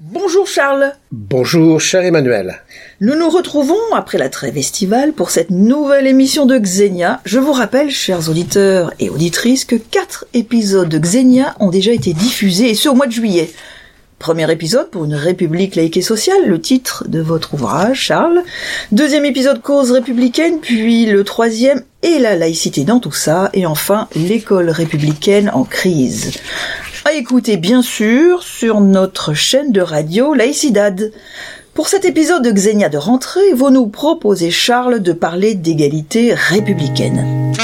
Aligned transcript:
Bonjour 0.00 0.46
Charles. 0.46 0.92
Bonjour 1.10 1.80
cher 1.80 2.04
Emmanuel. 2.04 2.62
Nous 3.00 3.16
nous 3.16 3.28
retrouvons 3.28 3.74
après 3.92 4.16
la 4.16 4.28
trêve 4.28 4.56
estivale 4.56 5.12
pour 5.12 5.30
cette 5.30 5.50
nouvelle 5.50 6.06
émission 6.06 6.46
de 6.46 6.56
Xenia. 6.56 7.20
Je 7.24 7.40
vous 7.40 7.50
rappelle, 7.50 7.90
chers 7.90 8.30
auditeurs 8.30 8.92
et 9.00 9.10
auditrices, 9.10 9.64
que 9.64 9.74
quatre 9.74 10.24
épisodes 10.34 10.88
de 10.88 10.98
Xenia 11.00 11.56
ont 11.58 11.70
déjà 11.70 11.90
été 11.90 12.12
diffusés 12.12 12.70
et 12.70 12.74
ce 12.76 12.88
au 12.88 12.94
mois 12.94 13.08
de 13.08 13.12
juillet. 13.12 13.50
Premier 14.20 14.48
épisode 14.52 14.88
pour 14.88 15.04
une 15.04 15.16
république 15.16 15.74
laïque 15.74 15.96
et 15.96 16.02
sociale, 16.02 16.46
le 16.46 16.60
titre 16.60 17.04
de 17.08 17.20
votre 17.20 17.54
ouvrage, 17.54 17.98
Charles. 17.98 18.44
Deuxième 18.92 19.24
épisode 19.24 19.62
cause 19.62 19.90
républicaine, 19.90 20.60
puis 20.60 21.06
le 21.06 21.24
troisième 21.24 21.82
et 22.04 22.20
la 22.20 22.36
laïcité 22.36 22.84
dans 22.84 23.00
tout 23.00 23.10
ça, 23.10 23.50
et 23.52 23.66
enfin 23.66 24.06
l'école 24.14 24.70
républicaine 24.70 25.50
en 25.52 25.64
crise. 25.64 26.38
À 27.08 27.14
écouter 27.14 27.56
bien 27.56 27.80
sûr 27.80 28.42
sur 28.42 28.82
notre 28.82 29.32
chaîne 29.32 29.72
de 29.72 29.80
radio 29.80 30.34
Laïcidad. 30.34 31.10
Pour 31.72 31.88
cet 31.88 32.04
épisode 32.04 32.44
de 32.44 32.50
Xenia 32.50 32.90
de 32.90 32.98
rentrée, 32.98 33.54
vous 33.54 33.70
nous 33.70 33.86
proposez, 33.86 34.50
Charles, 34.50 35.00
de 35.00 35.14
parler 35.14 35.54
d'égalité 35.54 36.34
républicaine. 36.34 37.54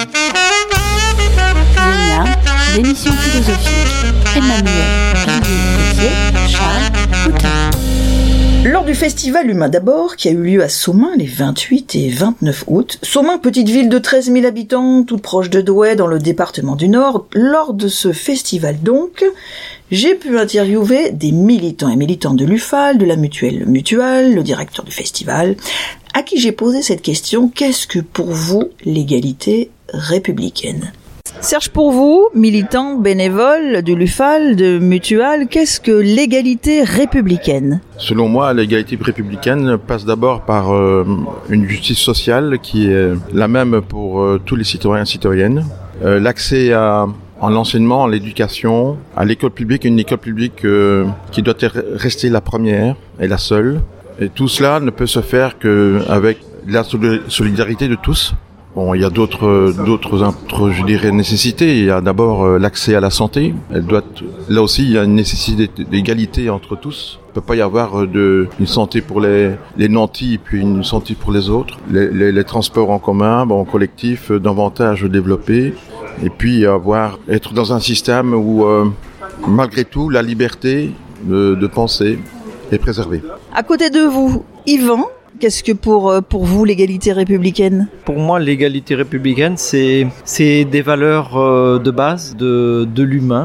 Xenia, 5.92 6.48
Charles. 6.48 7.63
Du 8.94 9.00
festival 9.00 9.50
Humain 9.50 9.68
d'abord, 9.68 10.14
qui 10.14 10.28
a 10.28 10.30
eu 10.30 10.40
lieu 10.40 10.62
à 10.62 10.68
Somain 10.68 11.10
les 11.16 11.26
28 11.26 11.96
et 11.96 12.10
29 12.10 12.64
août, 12.68 13.00
Somain, 13.02 13.38
petite 13.38 13.68
ville 13.68 13.88
de 13.88 13.98
13 13.98 14.30
000 14.30 14.46
habitants, 14.46 15.02
toute 15.02 15.20
proche 15.20 15.50
de 15.50 15.60
Douai 15.60 15.96
dans 15.96 16.06
le 16.06 16.20
département 16.20 16.76
du 16.76 16.88
Nord, 16.88 17.26
lors 17.34 17.74
de 17.74 17.88
ce 17.88 18.12
festival 18.12 18.78
donc, 18.80 19.24
j'ai 19.90 20.14
pu 20.14 20.38
interviewer 20.38 21.10
des 21.10 21.32
militants 21.32 21.88
et 21.88 21.96
militantes 21.96 22.36
de 22.36 22.44
l'UFAL, 22.44 22.96
de 22.96 23.04
la 23.04 23.16
mutuelle 23.16 23.66
Mutual, 23.66 24.32
le 24.32 24.44
directeur 24.44 24.84
du 24.84 24.92
festival, 24.92 25.56
à 26.14 26.23
qui 26.23 26.38
j'ai 26.38 26.52
posé 26.52 26.80
cette 26.80 27.02
question, 27.02 27.48
qu'est-ce 27.48 27.88
que 27.88 27.98
pour 27.98 28.30
vous 28.30 28.70
l'égalité 28.84 29.73
républicaine? 29.88 30.92
Serge, 31.40 31.68
pour 31.68 31.90
vous, 31.90 32.28
militant 32.34 32.96
bénévole 32.96 33.82
de 33.82 33.92
l'UFAL, 33.92 34.56
de 34.56 34.78
Mutual, 34.78 35.46
qu'est-ce 35.46 35.80
que 35.80 35.92
l'égalité 35.92 36.82
républicaine? 36.82 37.80
Selon 37.98 38.28
moi, 38.28 38.54
l'égalité 38.54 38.98
républicaine 39.00 39.76
passe 39.76 40.04
d'abord 40.06 40.42
par 40.42 40.74
euh, 40.74 41.04
une 41.50 41.68
justice 41.68 41.98
sociale 41.98 42.58
qui 42.62 42.90
est 42.90 43.10
la 43.32 43.48
même 43.48 43.82
pour 43.82 44.22
euh, 44.22 44.40
tous 44.45 44.56
les 44.56 44.64
citoyens 44.64 45.02
et 45.02 45.06
citoyennes. 45.06 45.66
Euh, 46.02 46.18
L'accès 46.18 46.72
à 46.72 47.06
en 47.40 47.50
l'enseignement, 47.50 48.04
à 48.04 48.08
l'éducation, 48.08 48.96
à 49.16 49.24
l'école 49.26 49.50
publique, 49.50 49.84
une 49.84 49.98
école 49.98 50.18
publique 50.18 50.64
qui 51.30 51.42
doit 51.42 51.54
rester 51.95 52.30
la 52.30 52.40
première 52.40 52.96
et 53.20 53.28
la 53.28 53.36
seule. 53.36 53.82
Et 54.18 54.30
tout 54.30 54.48
cela 54.48 54.80
ne 54.80 54.88
peut 54.90 55.06
se 55.06 55.20
faire 55.20 55.58
qu'avec 55.58 56.38
la 56.66 56.84
solidarité 57.28 57.88
de 57.88 57.96
tous. 57.96 58.34
Bon, 58.74 58.92
il 58.92 59.02
y 59.02 59.04
a 59.04 59.10
d'autres, 59.10 59.72
d'autres, 59.86 60.70
je 60.70 60.84
dirais, 60.84 61.12
nécessités. 61.12 61.78
Il 61.78 61.84
y 61.84 61.90
a 61.90 62.00
d'abord 62.00 62.44
euh, 62.44 62.58
l'accès 62.58 62.96
à 62.96 63.00
la 63.00 63.10
santé. 63.10 63.54
Elle 63.72 63.86
doit, 63.86 64.03
là 64.48 64.62
aussi, 64.62 64.82
il 64.82 64.91
y 64.91 64.98
a 64.98 65.04
une 65.04 65.14
nécessité 65.14 65.70
d'égalité 65.84 66.50
entre 66.50 66.75
tous. 66.75 67.20
Il 67.20 67.28
ne 67.30 67.34
peut 67.34 67.41
pas 67.41 67.54
y 67.54 67.60
avoir 67.60 68.00
euh, 68.00 68.06
de, 68.08 68.48
une 68.58 68.66
santé 68.66 69.00
pour 69.00 69.20
les, 69.20 69.52
les 69.76 69.88
nantis 69.88 70.41
puis 70.42 70.60
une 70.60 70.82
santé 70.82 71.14
pour 71.14 71.30
les 71.30 71.50
autres. 71.50 71.78
Les, 71.88 72.10
les, 72.10 72.32
les 72.32 72.44
transports 72.44 72.91
en 72.91 72.98
commun, 72.98 73.47
bon, 73.47 73.64
collectif, 73.64 74.32
davantage 74.32 75.04
développés. 75.04 75.75
Et 76.25 76.30
puis 76.30 76.66
avoir, 76.66 77.20
être 77.28 77.54
dans 77.54 77.72
un 77.72 77.80
système 77.80 78.34
où, 78.34 78.64
euh, 78.64 78.86
malgré 79.47 79.84
tout, 79.84 80.10
la 80.10 80.22
liberté 80.22 80.91
de, 81.22 81.54
de 81.54 81.66
penser 81.69 82.19
est 82.72 82.78
préservée. 82.78 83.22
À 83.54 83.62
côté 83.62 83.91
de 83.91 84.00
vous, 84.00 84.44
Yvan, 84.66 85.06
Qu'est-ce 85.41 85.65
que 85.65 85.72
pour, 85.72 86.10
euh, 86.10 86.21
pour 86.21 86.44
vous 86.44 86.65
l'égalité 86.65 87.12
républicaine? 87.12 87.88
Pour 88.04 88.19
moi, 88.19 88.38
l'égalité 88.38 88.94
républicaine, 88.94 89.56
c'est, 89.56 90.06
c'est 90.25 90.64
des 90.64 90.81
valeurs 90.81 91.36
euh, 91.36 91.78
de 91.81 91.91
base 91.91 92.36
de, 92.36 92.86
de 92.94 93.03
l'humain. 93.03 93.44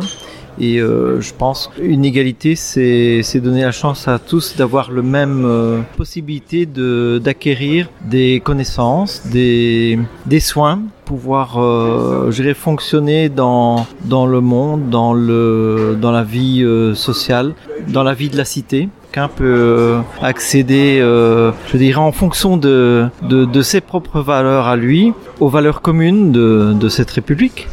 Et 0.62 0.80
euh, 0.80 1.20
je 1.20 1.34
pense 1.34 1.72
une 1.82 2.06
égalité, 2.06 2.56
c'est, 2.56 3.22
c'est 3.24 3.40
donner 3.40 3.64
la 3.64 3.72
chance 3.72 4.08
à 4.08 4.20
tous 4.20 4.56
d'avoir 4.58 4.92
le 4.92 5.02
même 5.02 5.84
possibilité 5.96 6.66
de, 6.66 7.20
d'acquérir 7.24 7.90
des 8.06 8.42
connaissances, 8.44 9.26
des, 9.28 9.98
des 10.26 10.42
soins, 10.42 10.82
pouvoir, 11.06 11.54
je 12.30 12.54
fonctionner 12.54 13.30
dans, 13.30 13.88
dans 14.04 14.28
le 14.28 14.42
monde, 14.42 14.90
dans, 14.90 15.14
le, 15.14 15.98
dans 16.00 16.12
la 16.12 16.24
vie 16.24 16.66
sociale, 16.94 17.54
dans 17.88 18.04
la 18.04 18.14
vie 18.14 18.28
de 18.28 18.36
la 18.36 18.46
cité 18.46 18.90
qu'un 19.12 19.28
peut 19.28 19.44
euh, 19.46 20.02
accéder, 20.22 21.00
euh, 21.02 21.52
je 21.72 21.78
dirais, 21.78 21.98
en 21.98 22.12
fonction 22.12 22.58
de, 22.58 23.08
de, 23.24 23.46
de, 23.46 23.62
ses 23.62 23.82
propres 23.82 24.22
valeurs 24.22 24.68
à 24.68 24.76
lui, 24.76 25.14
aux 25.40 25.50
valeurs 25.50 25.82
communes 25.82 26.32
de, 26.32 26.74
de 26.74 26.90
cette 26.90 27.12
République. 27.12 27.68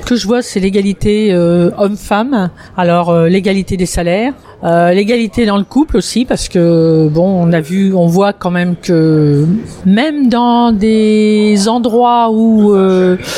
Ce 0.00 0.06
que 0.06 0.16
je 0.16 0.26
vois, 0.26 0.42
c'est 0.42 0.58
l'égalité 0.58 1.32
euh, 1.32 1.70
homme-femme. 1.78 2.50
Alors 2.76 3.10
euh, 3.10 3.28
l'égalité 3.28 3.76
des 3.76 3.86
salaires, 3.86 4.32
euh, 4.64 4.90
l'égalité 4.92 5.46
dans 5.46 5.56
le 5.56 5.62
couple 5.62 5.98
aussi, 5.98 6.24
parce 6.24 6.48
que 6.48 7.08
bon, 7.08 7.28
on 7.28 7.52
a 7.52 7.60
vu, 7.60 7.94
on 7.94 8.06
voit 8.06 8.32
quand 8.32 8.50
même 8.50 8.74
que 8.74 9.46
même 9.86 10.28
dans 10.28 10.72
des 10.72 11.68
endroits 11.68 12.30
où, 12.32 12.74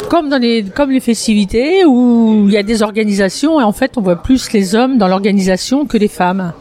comme 0.08 0.31
dans 0.31 0.38
les, 0.38 0.64
comme 0.64 0.91
les 0.91 1.00
festivités, 1.00 1.84
où 1.84 2.44
il 2.47 2.52
y 2.52 2.56
a 2.56 2.62
des 2.62 2.82
organisations, 2.82 3.60
et 3.60 3.64
en 3.64 3.72
fait, 3.72 3.98
on 3.98 4.00
voit 4.00 4.22
plus 4.22 4.52
les 4.52 4.75
hommes 4.75 4.97
dans 4.97 5.08
l'organisation 5.08 5.84
que 5.84 5.98
les 5.98 6.08
femmes. 6.08 6.52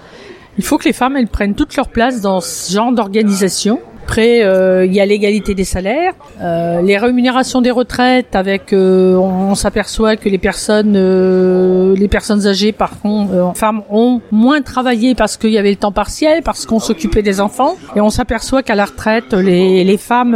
Il 0.58 0.64
faut 0.64 0.78
que 0.78 0.86
les 0.86 0.94
femmes 0.94 1.16
elles 1.18 1.28
prennent 1.28 1.56
toute 1.56 1.76
leur 1.76 1.90
place 1.90 2.22
dans 2.22 2.42
ce 2.42 2.72
genre 2.72 2.92
d'organisation. 2.92 3.80
Après, 4.04 4.44
euh, 4.44 4.86
il 4.86 4.94
y 4.94 5.00
a 5.00 5.06
l'égalité 5.06 5.54
des 5.54 5.64
salaires, 5.64 6.14
euh, 6.42 6.82
les 6.82 6.98
rémunérations 6.98 7.62
des 7.62 7.72
retraites. 7.72 8.36
Avec, 8.36 8.74
euh, 8.74 9.16
on, 9.16 9.56
s'aperçoit 9.56 10.18
que 10.18 10.28
les 10.28 10.38
personnes, 10.38 10.96
euh, 10.98 11.96
les 11.96 12.10
personnes 12.10 12.46
âgées, 12.46 12.74
par 12.74 13.00
contre, 13.00 13.34
euh, 13.34 13.54
femmes, 13.54 13.84
ont 13.90 14.20
moins 14.32 14.62
travaillé 14.62 15.16
parce 15.16 15.38
qu'il 15.38 15.52
y 15.52 15.58
avait 15.58 15.70
le 15.70 15.78
temps 15.78 15.94
partiel, 15.94 16.42
parce 16.44 16.66
qu'on 16.66 16.80
s'occupait 16.80 17.22
des 17.22 17.40
enfants. 17.40 17.76
Et 17.96 18.02
on 18.02 18.10
s'aperçoit 18.10 18.64
qu'à 18.64 18.76
la 18.76 18.86
retraite, 18.86 19.34
les, 19.34 19.86
les 19.86 19.98
femmes, 19.98 20.36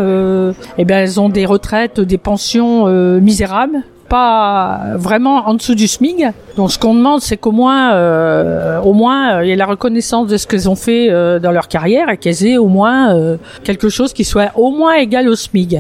eh 0.78 0.86
ben, 0.86 0.98
elles 1.00 1.20
ont 1.20 1.28
des 1.28 1.46
retraites, 1.46 2.00
des 2.00 2.18
pensions 2.18 2.88
misérables 3.20 3.84
pas 4.08 4.82
vraiment 4.96 5.48
en 5.48 5.54
dessous 5.54 5.76
du 5.76 5.88
SMIC. 5.88 6.26
Donc 6.58 6.72
ce 6.72 6.80
qu'on 6.80 6.94
demande, 6.94 7.22
c'est 7.22 7.38
qu'au 7.38 7.52
moins, 7.52 7.94
euh, 7.94 8.80
au 8.82 8.94
moins, 8.94 9.42
il 9.44 9.50
y 9.50 9.52
ait 9.52 9.56
la 9.56 9.66
reconnaissance 9.66 10.28
de 10.28 10.38
ce 10.38 10.48
qu'elles 10.48 10.70
ont 10.70 10.76
fait 10.76 11.10
euh, 11.10 11.40
dans 11.40 11.52
leur 11.52 11.68
carrière 11.68 12.10
et 12.10 12.18
qu'elles 12.18 12.46
aient 12.46 12.58
au 12.58 12.68
moins 12.68 13.16
euh, 13.16 13.38
quelque 13.64 13.90
chose 13.90 14.14
qui 14.14 14.24
soit 14.24 14.52
au 14.56 14.72
moins 14.72 14.96
égal 14.96 15.28
au 15.28 15.36
SMIC. 15.36 15.78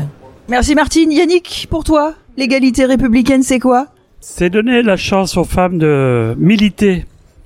Merci 0.49 0.75
Martine. 0.75 1.11
Yannick, 1.11 1.67
pour 1.69 1.83
toi, 1.83 2.13
l'égalité 2.37 2.85
républicaine, 2.85 3.43
c'est 3.43 3.59
quoi? 3.59 3.87
C'est 4.19 4.49
donner 4.49 4.81
la 4.81 4.97
chance 4.97 5.37
aux 5.37 5.43
femmes 5.43 5.77
de 5.77 6.35
militer 6.37 7.05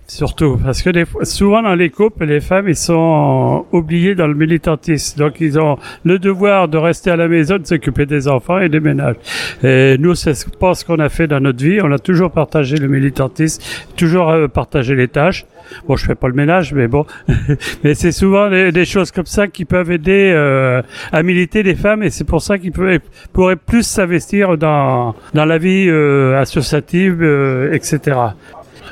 Surtout, 0.09 0.57
parce 0.57 0.81
que 0.81 0.89
des 0.89 1.05
fois, 1.05 1.23
souvent 1.23 1.61
dans 1.61 1.75
les 1.75 1.91
couples, 1.91 2.25
les 2.25 2.41
femmes, 2.41 2.67
ils 2.67 2.75
sont 2.75 3.65
oubliées 3.71 4.15
dans 4.15 4.25
le 4.25 4.33
militantisme. 4.33 5.19
Donc, 5.19 5.39
ils 5.39 5.59
ont 5.59 5.77
le 6.03 6.17
devoir 6.17 6.67
de 6.67 6.79
rester 6.79 7.11
à 7.11 7.15
la 7.15 7.27
maison, 7.27 7.59
de 7.59 7.67
s'occuper 7.67 8.07
des 8.07 8.27
enfants 8.27 8.57
et 8.59 8.69
des 8.69 8.79
ménages. 8.79 9.17
Et 9.63 9.97
nous, 9.99 10.15
c'est 10.15 10.33
pas 10.57 10.73
ce 10.73 10.83
qu'on 10.83 10.97
a 10.97 11.09
fait 11.09 11.27
dans 11.27 11.39
notre 11.39 11.63
vie. 11.63 11.79
On 11.83 11.91
a 11.91 11.99
toujours 11.99 12.31
partagé 12.31 12.77
le 12.77 12.87
militantisme, 12.87 13.61
toujours 13.95 14.31
euh, 14.31 14.47
partagé 14.47 14.95
les 14.95 15.09
tâches. 15.09 15.45
Bon, 15.87 15.95
je 15.95 16.05
fais 16.05 16.15
pas 16.15 16.27
le 16.27 16.33
ménage, 16.33 16.73
mais 16.73 16.87
bon. 16.87 17.05
mais 17.83 17.93
c'est 17.93 18.11
souvent 18.11 18.49
des, 18.49 18.71
des, 18.71 18.85
choses 18.85 19.11
comme 19.11 19.25
ça 19.25 19.47
qui 19.47 19.65
peuvent 19.65 19.91
aider 19.91 20.31
euh, 20.33 20.81
à 21.11 21.23
militer 21.23 21.63
les 21.63 21.75
femmes 21.75 22.03
et 22.03 22.09
c'est 22.09 22.23
pour 22.23 22.41
ça 22.41 22.57
qu'ils 22.57 22.71
pourraient 22.71 23.55
plus 23.55 23.83
s'investir 23.83 24.57
dans, 24.57 25.15
dans 25.33 25.45
la 25.45 25.57
vie 25.57 25.87
euh, 25.87 26.39
associative, 26.39 27.19
euh, 27.21 27.73
etc. 27.73 28.17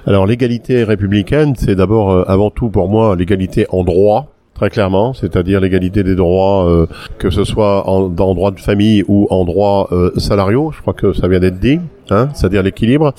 Alors 0.08 0.26
l'égalité 0.26 0.86
républicaine, 0.86 1.54
c'est 1.58 1.76
d'abord 1.76 2.12
euh, 2.12 2.24
avant 2.28 2.50
tout 2.50 2.70
pour 2.70 2.88
moi 2.88 3.18
l'égalité 3.18 3.66
en 3.72 3.84
droit, 3.84 4.28
très 4.54 4.70
clairement, 4.70 5.14
c'est-à-dire 5.14 5.60
l'égalité 5.60 6.02
des 6.02 6.16
droits, 6.16 6.66
euh, 6.66 6.88
que 7.20 7.30
ce 7.30 7.44
soit 7.44 7.90
en, 7.90 8.08
dans 8.08 8.34
droit 8.34 8.52
de 8.52 8.60
famille 8.62 9.04
ou 9.10 9.28
en 9.30 9.44
droit 9.44 9.90
euh, 9.92 10.12
salariaux, 10.16 10.72
je 10.74 10.80
crois 10.80 10.94
que 10.94 11.12
ça 11.12 11.28
vient 11.28 11.42
d'être 11.42 11.60
dit, 11.60 11.82
hein, 12.10 12.30
c'est-à-dire 12.34 12.64
l'équilibre. 12.64 13.14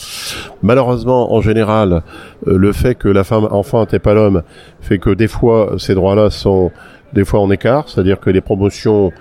Malheureusement, 0.62 1.34
en 1.34 1.42
général, 1.42 2.02
euh, 2.46 2.56
le 2.56 2.72
fait 2.72 2.94
que 2.94 3.08
la 3.08 3.22
femme 3.22 3.46
enfante 3.50 3.92
et 3.92 3.98
pas 3.98 4.14
l'homme 4.14 4.42
fait 4.80 4.98
que 4.98 5.10
des 5.10 5.28
fois 5.28 5.74
ces 5.76 5.94
droits-là 5.94 6.30
sont 6.30 6.70
des 7.12 7.26
fois 7.26 7.40
en 7.40 7.50
écart, 7.50 7.86
c'est-à-dire 7.86 8.18
que 8.18 8.30
les 8.30 8.40
promotions 8.40 9.12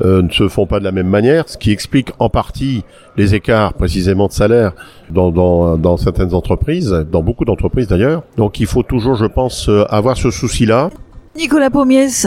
euh, 0.00 0.22
ne 0.22 0.30
se 0.30 0.48
font 0.48 0.66
pas 0.66 0.78
de 0.78 0.84
la 0.84 0.92
même 0.92 1.08
manière, 1.08 1.48
ce 1.48 1.56
qui 1.56 1.70
explique 1.70 2.10
en 2.18 2.28
partie 2.28 2.82
les 3.16 3.34
écarts 3.34 3.74
précisément 3.74 4.26
de 4.26 4.32
salaire 4.32 4.72
dans, 5.10 5.30
dans, 5.30 5.76
dans 5.76 5.96
certaines 5.96 6.34
entreprises, 6.34 6.90
dans 7.10 7.22
beaucoup 7.22 7.44
d'entreprises 7.44 7.88
d'ailleurs. 7.88 8.22
Donc 8.36 8.60
il 8.60 8.66
faut 8.66 8.82
toujours, 8.82 9.14
je 9.14 9.26
pense, 9.26 9.68
euh, 9.68 9.84
avoir 9.90 10.16
ce 10.16 10.30
souci-là. 10.30 10.90
Nicolas 11.36 11.70
Pommiès, 11.70 12.26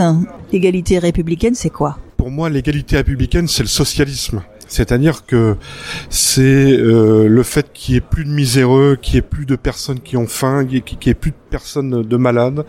l'égalité 0.51 0.99
républicaine, 0.99 1.55
c'est 1.55 1.69
quoi? 1.69 1.97
Pour 2.17 2.29
moi, 2.29 2.49
l'égalité 2.49 2.97
républicaine, 2.97 3.47
c'est 3.47 3.63
le 3.63 3.69
socialisme. 3.69 4.41
C'est-à-dire 4.67 5.25
que 5.25 5.55
c'est 6.09 6.41
euh, 6.41 7.27
le 7.27 7.43
fait 7.43 7.71
qu'il 7.73 7.95
y 7.95 7.97
ait 7.97 8.01
plus 8.01 8.25
de 8.25 8.29
miséreux, 8.29 8.97
qu'il 9.01 9.15
y 9.15 9.17
ait 9.17 9.21
plus 9.21 9.45
de 9.45 9.55
personnes 9.55 9.99
qui 9.99 10.17
ont 10.17 10.27
faim, 10.27 10.65
qu'il 10.65 11.07
y 11.07 11.09
ait 11.09 11.13
plus 11.13 11.31
de 11.31 11.37
personnes 11.49 12.03
de 12.03 12.17
malades, 12.17 12.65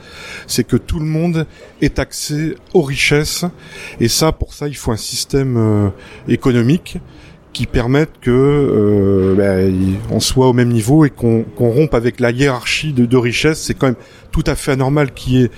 c'est 0.46 0.64
que 0.64 0.76
tout 0.76 1.00
le 1.00 1.06
monde 1.06 1.46
ait 1.82 1.98
accès 1.98 2.54
aux 2.74 2.82
richesses. 2.82 3.44
Et 4.00 4.08
ça, 4.08 4.32
pour 4.32 4.54
ça, 4.54 4.68
il 4.68 4.76
faut 4.76 4.92
un 4.92 4.96
système 4.96 5.56
euh, 5.56 5.88
économique 6.28 6.98
qui 7.52 7.66
permette 7.66 8.10
que 8.20 8.30
euh, 8.30 9.34
ben, 9.34 9.98
on 10.12 10.20
soit 10.20 10.46
au 10.46 10.52
même 10.52 10.68
niveau 10.68 11.04
et 11.04 11.10
qu'on 11.10 11.44
rompe 11.56 11.94
avec 11.94 12.20
la 12.20 12.30
hiérarchie 12.30 12.92
de, 12.92 13.04
de 13.04 13.16
richesse. 13.16 13.60
C'est 13.60 13.74
quand 13.74 13.86
même 13.86 13.96
tout 14.30 14.44
à 14.46 14.54
fait 14.54 14.72
anormal 14.72 15.12
qu'il 15.12 15.32
y 15.32 15.42
ait 15.44 15.50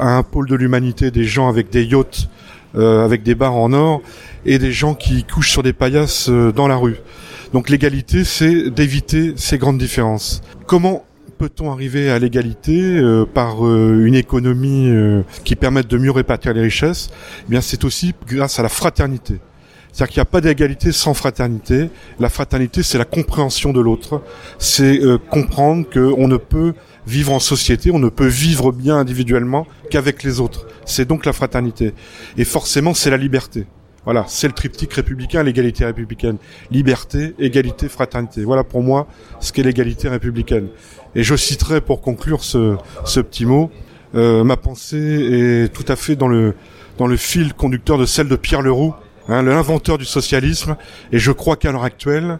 à 0.00 0.16
un 0.16 0.22
pôle 0.22 0.48
de 0.48 0.54
l'humanité 0.54 1.10
des 1.10 1.24
gens 1.24 1.48
avec 1.48 1.68
des 1.70 1.84
yachts, 1.84 2.28
euh, 2.74 3.04
avec 3.04 3.22
des 3.22 3.34
bars 3.34 3.54
en 3.54 3.72
or 3.72 4.02
et 4.44 4.58
des 4.58 4.72
gens 4.72 4.94
qui 4.94 5.24
couchent 5.24 5.50
sur 5.50 5.62
des 5.62 5.72
paillasses 5.72 6.28
euh, 6.28 6.52
dans 6.52 6.68
la 6.68 6.76
rue. 6.76 6.96
Donc 7.52 7.70
l'égalité, 7.70 8.24
c'est 8.24 8.70
d'éviter 8.70 9.32
ces 9.36 9.58
grandes 9.58 9.78
différences. 9.78 10.42
Comment 10.66 11.04
peut-on 11.38 11.70
arriver 11.70 12.10
à 12.10 12.18
l'égalité 12.18 12.80
euh, 12.80 13.24
par 13.24 13.64
euh, 13.64 14.04
une 14.04 14.16
économie 14.16 14.88
euh, 14.88 15.22
qui 15.44 15.56
permette 15.56 15.86
de 15.86 15.96
mieux 15.96 16.10
répartir 16.10 16.52
les 16.52 16.62
richesses? 16.62 17.10
Eh 17.46 17.50
Bien, 17.50 17.60
c'est 17.60 17.84
aussi 17.84 18.14
grâce 18.26 18.58
à 18.58 18.62
la 18.62 18.68
fraternité. 18.68 19.38
C'est-à-dire 19.92 20.12
qu'il 20.12 20.20
n'y 20.20 20.22
a 20.22 20.26
pas 20.26 20.40
d'égalité 20.40 20.92
sans 20.92 21.14
fraternité. 21.14 21.88
La 22.20 22.28
fraternité, 22.28 22.82
c'est 22.82 22.98
la 22.98 23.04
compréhension 23.04 23.72
de 23.72 23.80
l'autre. 23.80 24.22
C'est 24.58 25.00
comprendre 25.30 25.86
qu'on 25.90 26.28
ne 26.28 26.36
peut 26.36 26.74
vivre 27.08 27.32
en 27.32 27.40
société, 27.40 27.90
on 27.90 27.98
ne 27.98 28.08
peut 28.08 28.26
vivre 28.26 28.70
bien 28.70 28.96
individuellement 28.96 29.66
qu'avec 29.90 30.22
les 30.22 30.40
autres. 30.40 30.66
C'est 30.84 31.06
donc 31.06 31.24
la 31.24 31.32
fraternité. 31.32 31.94
Et 32.36 32.44
forcément, 32.44 32.94
c'est 32.94 33.10
la 33.10 33.16
liberté. 33.16 33.66
Voilà, 34.04 34.24
c'est 34.28 34.46
le 34.46 34.52
triptyque 34.52 34.92
républicain, 34.92 35.42
l'égalité 35.42 35.84
républicaine. 35.84 36.36
Liberté, 36.70 37.34
égalité, 37.38 37.88
fraternité. 37.88 38.44
Voilà 38.44 38.64
pour 38.64 38.82
moi 38.82 39.06
ce 39.40 39.52
qu'est 39.52 39.62
l'égalité 39.62 40.08
républicaine. 40.08 40.68
Et 41.14 41.22
je 41.22 41.34
citerai 41.34 41.80
pour 41.80 42.00
conclure 42.00 42.44
ce, 42.44 42.76
ce 43.04 43.20
petit 43.20 43.44
mot, 43.44 43.70
euh, 44.14 44.44
ma 44.44 44.56
pensée 44.56 44.96
est 44.96 45.72
tout 45.72 45.84
à 45.88 45.96
fait 45.96 46.16
dans 46.16 46.28
le, 46.28 46.54
dans 46.96 47.06
le 47.06 47.16
fil 47.16 47.54
conducteur 47.54 47.98
de 47.98 48.06
celle 48.06 48.28
de 48.28 48.36
Pierre 48.36 48.62
Leroux, 48.62 48.94
hein, 49.28 49.42
l'inventeur 49.42 49.98
du 49.98 50.04
socialisme. 50.04 50.76
Et 51.12 51.18
je 51.18 51.32
crois 51.32 51.56
qu'à 51.56 51.72
l'heure 51.72 51.84
actuelle, 51.84 52.38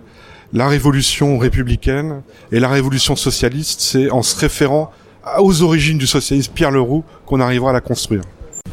la 0.52 0.68
révolution 0.68 1.38
républicaine 1.38 2.22
et 2.52 2.60
la 2.60 2.68
révolution 2.68 3.16
socialiste, 3.16 3.80
c'est 3.80 4.10
en 4.10 4.22
se 4.22 4.38
référant 4.38 4.90
aux 5.40 5.62
origines 5.62 5.98
du 5.98 6.06
socialisme 6.06 6.52
Pierre 6.54 6.70
Leroux 6.70 7.04
qu'on 7.26 7.40
arrivera 7.40 7.70
à 7.70 7.72
la 7.72 7.80
construire. 7.80 8.22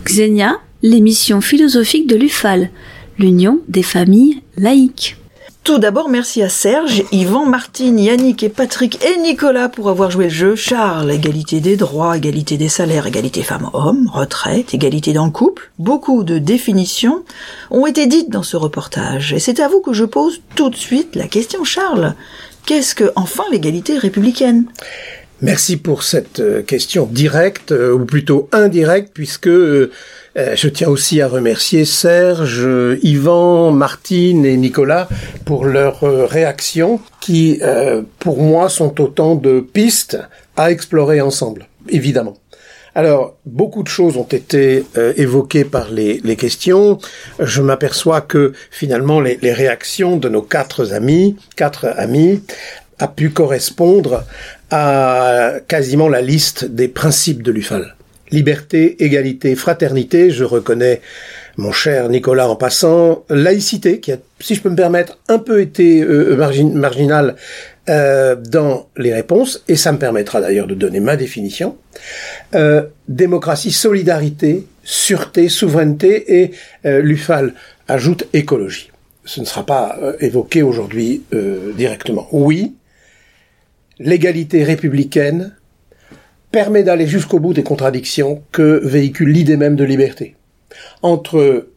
Xenia, 0.05 0.57
l'émission 0.81 1.41
philosophique 1.41 2.07
de 2.07 2.15
l'UFAL, 2.15 2.69
l'Union 3.17 3.59
des 3.67 3.83
familles 3.83 4.41
laïques. 4.57 5.17
Tout 5.65 5.79
d'abord, 5.79 6.09
merci 6.09 6.43
à 6.43 6.47
Serge, 6.47 7.01
Yvan, 7.11 7.47
Martine, 7.47 7.97
Yannick 7.97 8.43
et 8.43 8.49
Patrick 8.49 9.03
et 9.03 9.19
Nicolas 9.19 9.67
pour 9.67 9.89
avoir 9.89 10.11
joué 10.11 10.25
le 10.25 10.29
jeu. 10.29 10.55
Charles, 10.55 11.11
égalité 11.11 11.59
des 11.59 11.75
droits, 11.75 12.15
égalité 12.15 12.55
des 12.57 12.69
salaires, 12.69 13.07
égalité 13.07 13.41
femmes-hommes, 13.41 14.07
retraite, 14.13 14.75
égalité 14.75 15.11
dans 15.11 15.25
le 15.25 15.31
couple. 15.31 15.71
Beaucoup 15.79 16.23
de 16.23 16.37
définitions 16.37 17.23
ont 17.71 17.87
été 17.87 18.05
dites 18.05 18.29
dans 18.29 18.43
ce 18.43 18.57
reportage. 18.57 19.33
Et 19.33 19.39
c'est 19.39 19.59
à 19.59 19.67
vous 19.67 19.81
que 19.81 19.91
je 19.91 20.05
pose 20.05 20.39
tout 20.53 20.69
de 20.69 20.75
suite 20.75 21.15
la 21.15 21.27
question, 21.27 21.63
Charles. 21.63 22.13
Qu'est-ce 22.67 22.93
que, 22.93 23.11
enfin, 23.15 23.45
l'égalité 23.51 23.97
républicaine? 23.97 24.65
Merci 25.41 25.77
pour 25.77 26.03
cette 26.03 26.41
euh, 26.41 26.61
question 26.61 27.09
directe, 27.11 27.71
euh, 27.71 27.93
ou 27.93 28.05
plutôt 28.05 28.47
indirecte, 28.51 29.11
puisque 29.13 29.47
euh, 29.47 29.91
je 30.35 30.67
tiens 30.67 30.89
aussi 30.89 31.21
à 31.21 31.27
remercier 31.27 31.85
Serge, 31.85 32.67
Yvan, 33.01 33.71
Martine 33.71 34.45
et 34.45 34.57
Nicolas 34.57 35.07
pour 35.45 35.65
leurs 35.65 36.01
réactions, 36.29 36.99
qui, 37.21 37.61
pour 38.19 38.41
moi, 38.41 38.69
sont 38.69 38.99
autant 39.01 39.35
de 39.35 39.61
pistes 39.61 40.19
à 40.57 40.71
explorer 40.71 41.21
ensemble, 41.21 41.67
évidemment. 41.89 42.35
Alors, 42.95 43.35
beaucoup 43.45 43.83
de 43.83 43.89
choses 43.89 44.15
ont 44.15 44.23
été 44.23 44.85
évoquées 45.17 45.65
par 45.65 45.91
les, 45.91 46.21
les 46.23 46.37
questions. 46.37 46.97
Je 47.39 47.61
m'aperçois 47.61 48.21
que 48.21 48.53
finalement, 48.71 49.19
les, 49.19 49.37
les, 49.41 49.51
réactions 49.51 50.15
de 50.15 50.29
nos 50.29 50.41
quatre 50.41 50.93
amis, 50.93 51.35
quatre 51.57 51.87
amis, 51.97 52.41
a 52.99 53.09
pu 53.09 53.29
correspondre 53.29 54.23
à 54.71 55.55
quasiment 55.67 56.07
la 56.07 56.21
liste 56.21 56.65
des 56.65 56.87
principes 56.87 57.43
de 57.43 57.51
l'UFAL. 57.51 57.95
Liberté, 58.31 59.03
égalité, 59.03 59.55
fraternité, 59.55 60.31
je 60.31 60.43
reconnais 60.43 61.01
mon 61.57 61.71
cher 61.71 62.09
Nicolas 62.09 62.49
en 62.49 62.55
passant, 62.55 63.23
laïcité, 63.29 63.99
qui 63.99 64.11
a, 64.11 64.17
si 64.39 64.55
je 64.55 64.61
peux 64.61 64.69
me 64.69 64.75
permettre, 64.75 65.19
un 65.27 65.37
peu 65.37 65.61
été 65.61 66.01
euh, 66.01 66.35
marginal 66.73 67.35
euh, 67.87 68.35
dans 68.35 68.89
les 68.97 69.13
réponses, 69.13 69.63
et 69.67 69.75
ça 69.75 69.91
me 69.91 69.99
permettra 69.99 70.41
d'ailleurs 70.41 70.67
de 70.67 70.73
donner 70.73 70.99
ma 70.99 71.15
définition. 71.15 71.77
Euh, 72.55 72.83
démocratie, 73.07 73.71
solidarité, 73.71 74.65
sûreté, 74.83 75.47
souveraineté, 75.47 76.41
et 76.41 76.51
euh, 76.85 77.01
l'UFAL 77.01 77.53
ajoute 77.87 78.25
écologie. 78.33 78.91
Ce 79.23 79.39
ne 79.39 79.45
sera 79.45 79.65
pas 79.65 79.97
euh, 80.01 80.13
évoqué 80.19 80.63
aujourd'hui 80.63 81.23
euh, 81.33 81.73
directement. 81.73 82.27
Oui, 82.31 82.73
l'égalité 83.99 84.63
républicaine 84.63 85.55
permet 86.55 86.83
d'aller 86.83 87.05
jusqu'au 87.05 87.39
bout 87.39 87.53
des 87.53 87.63
contradictions 87.63 88.41
que 88.53 88.79
véhicule 88.81 89.27
l'idée 89.27 89.57
même 89.57 89.75
de 89.75 89.83
liberté. 89.83 90.37
Entre 91.01 91.67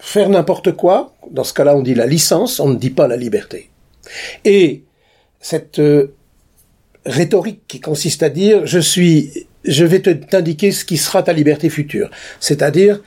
faire 0.00 0.28
n'importe 0.30 0.72
quoi, 0.72 1.14
dans 1.30 1.44
ce 1.44 1.54
cas-là 1.54 1.76
on 1.76 1.82
dit 1.82 1.94
la 1.94 2.06
licence, 2.06 2.58
on 2.58 2.70
ne 2.70 2.74
dit 2.74 2.90
pas 2.90 3.06
la 3.06 3.16
liberté. 3.16 3.70
Et 4.44 4.82
cette 5.40 5.78
euh, 5.78 6.12
rhétorique 7.06 7.60
qui 7.68 7.80
consiste 7.80 8.24
à 8.24 8.30
dire 8.30 8.66
je 8.66 8.80
suis 8.80 9.46
je 9.64 9.84
vais 9.84 10.00
t'indiquer 10.00 10.72
ce 10.72 10.84
qui 10.84 10.96
sera 10.96 11.22
ta 11.22 11.32
liberté 11.32 11.70
future, 11.70 12.10
c'est-à-dire 12.40 13.00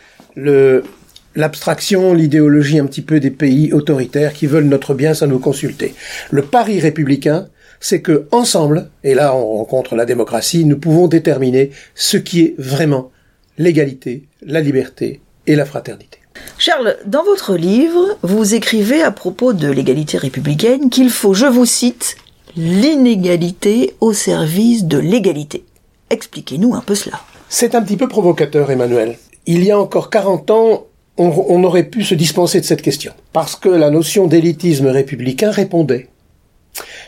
l'abstraction, 1.36 2.14
l'idéologie 2.14 2.80
un 2.80 2.86
petit 2.86 3.02
peu 3.02 3.20
des 3.20 3.32
pays 3.32 3.74
autoritaires 3.74 4.32
qui 4.32 4.48
veulent 4.48 4.70
notre 4.70 4.94
bien 4.94 5.14
sans 5.14 5.28
nous 5.28 5.40
consulter. 5.40 5.94
Le 6.32 6.44
pari 6.44 6.80
républicain, 6.80 7.50
c'est 7.80 8.02
que 8.02 8.28
ensemble, 8.32 8.90
et 9.04 9.14
là 9.14 9.36
on 9.36 9.58
rencontre 9.58 9.96
la 9.96 10.06
démocratie, 10.06 10.66
nous 10.66 10.78
pouvons 10.78 11.08
déterminer 11.08 11.72
ce 11.94 12.18
qui 12.18 12.42
est 12.42 12.56
vraiment 12.58 13.12
l'égalité, 13.58 14.24
la 14.42 14.62
liberté 14.62 15.22
et 15.48 15.56
la 15.56 15.66
fraternité. 15.66 16.20
Charles, 16.58 16.98
dans 17.06 17.24
votre 17.24 17.56
livre, 17.56 18.18
vous 18.22 18.56
écrivez 18.56 19.02
à 19.02 19.12
propos 19.12 19.54
de 19.54 19.70
l'égalité 19.70 20.18
républicaine 20.18 20.90
qu'il 20.90 21.10
faut, 21.10 21.34
je 21.34 21.46
vous 21.46 21.66
cite, 21.66 22.16
l'inégalité 22.56 23.96
au 24.00 24.14
service 24.14 24.86
de 24.86 24.98
l'égalité. 24.98 25.66
Expliquez-nous 26.10 26.74
un 26.76 26.82
peu 26.82 26.96
cela. 26.96 27.20
C'est 27.50 27.76
un 27.76 27.82
petit 27.82 27.98
peu 27.98 28.08
provocateur, 28.08 28.72
Emmanuel. 28.72 29.18
Il 29.46 29.64
y 29.64 29.72
a 29.72 29.80
encore 29.80 30.10
40 30.10 30.52
ans, 30.52 30.86
on, 31.18 31.46
on 31.48 31.64
aurait 31.64 31.84
pu 31.84 32.04
se 32.04 32.16
dispenser 32.16 32.60
de 32.60 32.66
cette 32.66 32.82
question, 32.82 33.14
parce 33.34 33.56
que 33.56 33.70
la 33.70 33.90
notion 33.90 34.28
d'élitisme 34.28 34.88
républicain 34.88 35.52
répondait 35.52 36.08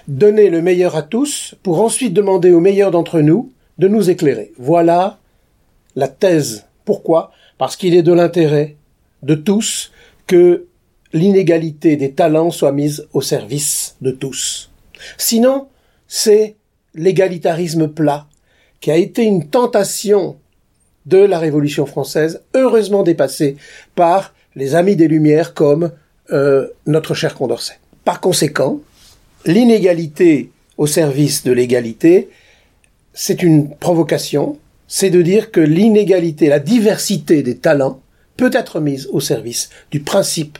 donner 0.08 0.50
le 0.50 0.62
meilleur 0.62 0.96
à 0.96 1.04
tous 1.04 1.56
pour 1.64 1.82
ensuite 1.82 2.14
demander 2.14 2.52
aux 2.52 2.60
meilleurs 2.60 2.92
d'entre 2.92 3.20
nous 3.22 3.52
de 3.78 3.88
nous 3.88 4.10
éclairer. 4.10 4.54
Voilà 4.58 5.20
la 5.96 6.08
thèse. 6.08 6.66
Pourquoi? 6.86 7.32
Parce 7.58 7.76
qu'il 7.76 7.96
est 7.96 8.04
de 8.04 8.14
l'intérêt 8.14 8.76
de 9.24 9.36
tous 9.36 9.92
que 10.26 10.66
l'inégalité 11.14 11.96
des 11.96 12.12
talents 12.12 12.52
soit 12.52 12.72
mise 12.72 13.08
au 13.14 13.22
service 13.22 13.96
de 14.02 14.12
tous. 14.12 14.70
Sinon, 15.18 15.68
c'est 16.08 16.56
l'égalitarisme 16.96 17.88
plat 17.88 18.28
qui 18.80 18.92
a 18.92 18.98
été 18.98 19.24
une 19.24 19.48
tentation 19.48 20.38
de 21.06 21.18
la 21.18 21.40
Révolution 21.40 21.86
française, 21.86 22.42
heureusement 22.54 23.04
dépassée 23.04 23.56
par 23.96 24.34
les 24.56 24.76
amis 24.76 24.96
des 24.96 25.08
Lumières 25.08 25.54
comme 25.54 25.92
euh, 26.32 26.68
notre 26.86 27.14
cher 27.14 27.36
Condorcet. 27.36 27.80
Par 28.04 28.20
conséquent, 28.20 28.82
l'inégalité 29.48 30.52
au 30.78 30.88
service 30.88 31.44
de 31.44 31.52
l'égalité, 31.52 32.30
c'est 33.14 33.42
une 33.42 33.76
provocation, 33.76 34.58
c'est 34.88 35.10
de 35.10 35.22
dire 35.22 35.52
que 35.52 35.60
l'inégalité, 35.60 36.48
la 36.48 36.60
diversité 36.60 37.42
des 37.42 37.58
talents 37.58 38.00
peut 38.38 38.52
être 38.54 38.80
mise 38.80 39.08
au 39.12 39.20
service 39.20 39.70
du 39.92 40.00
principe 40.00 40.60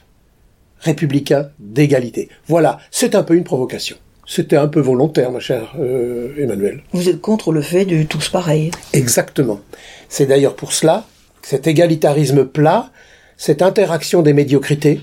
républicain 0.80 1.50
d'égalité. 1.60 2.30
Voilà, 2.48 2.80
c'est 2.92 3.16
un 3.16 3.24
peu 3.24 3.36
une 3.36 3.44
provocation. 3.44 3.98
C'était 4.26 4.58
un 4.58 4.68
peu 4.68 4.82
volontaire, 4.82 5.32
ma 5.32 5.40
chère 5.40 5.76
euh, 5.80 6.34
Emmanuel. 6.38 6.84
Vous 6.92 7.08
êtes 7.08 7.22
contre 7.22 7.54
le 7.54 7.62
fait 7.62 7.86
de 7.86 8.04
tous 8.04 8.28
pareil. 8.30 8.72
Exactement. 8.92 9.62
C'est 10.10 10.26
d'ailleurs 10.26 10.56
pour 10.56 10.74
cela, 10.74 11.06
cet 11.42 11.66
égalitarisme 11.66 12.46
plat, 12.46 12.92
cette 13.38 13.62
interaction 13.62 14.24
des 14.24 14.34
médiocrités, 14.34 15.00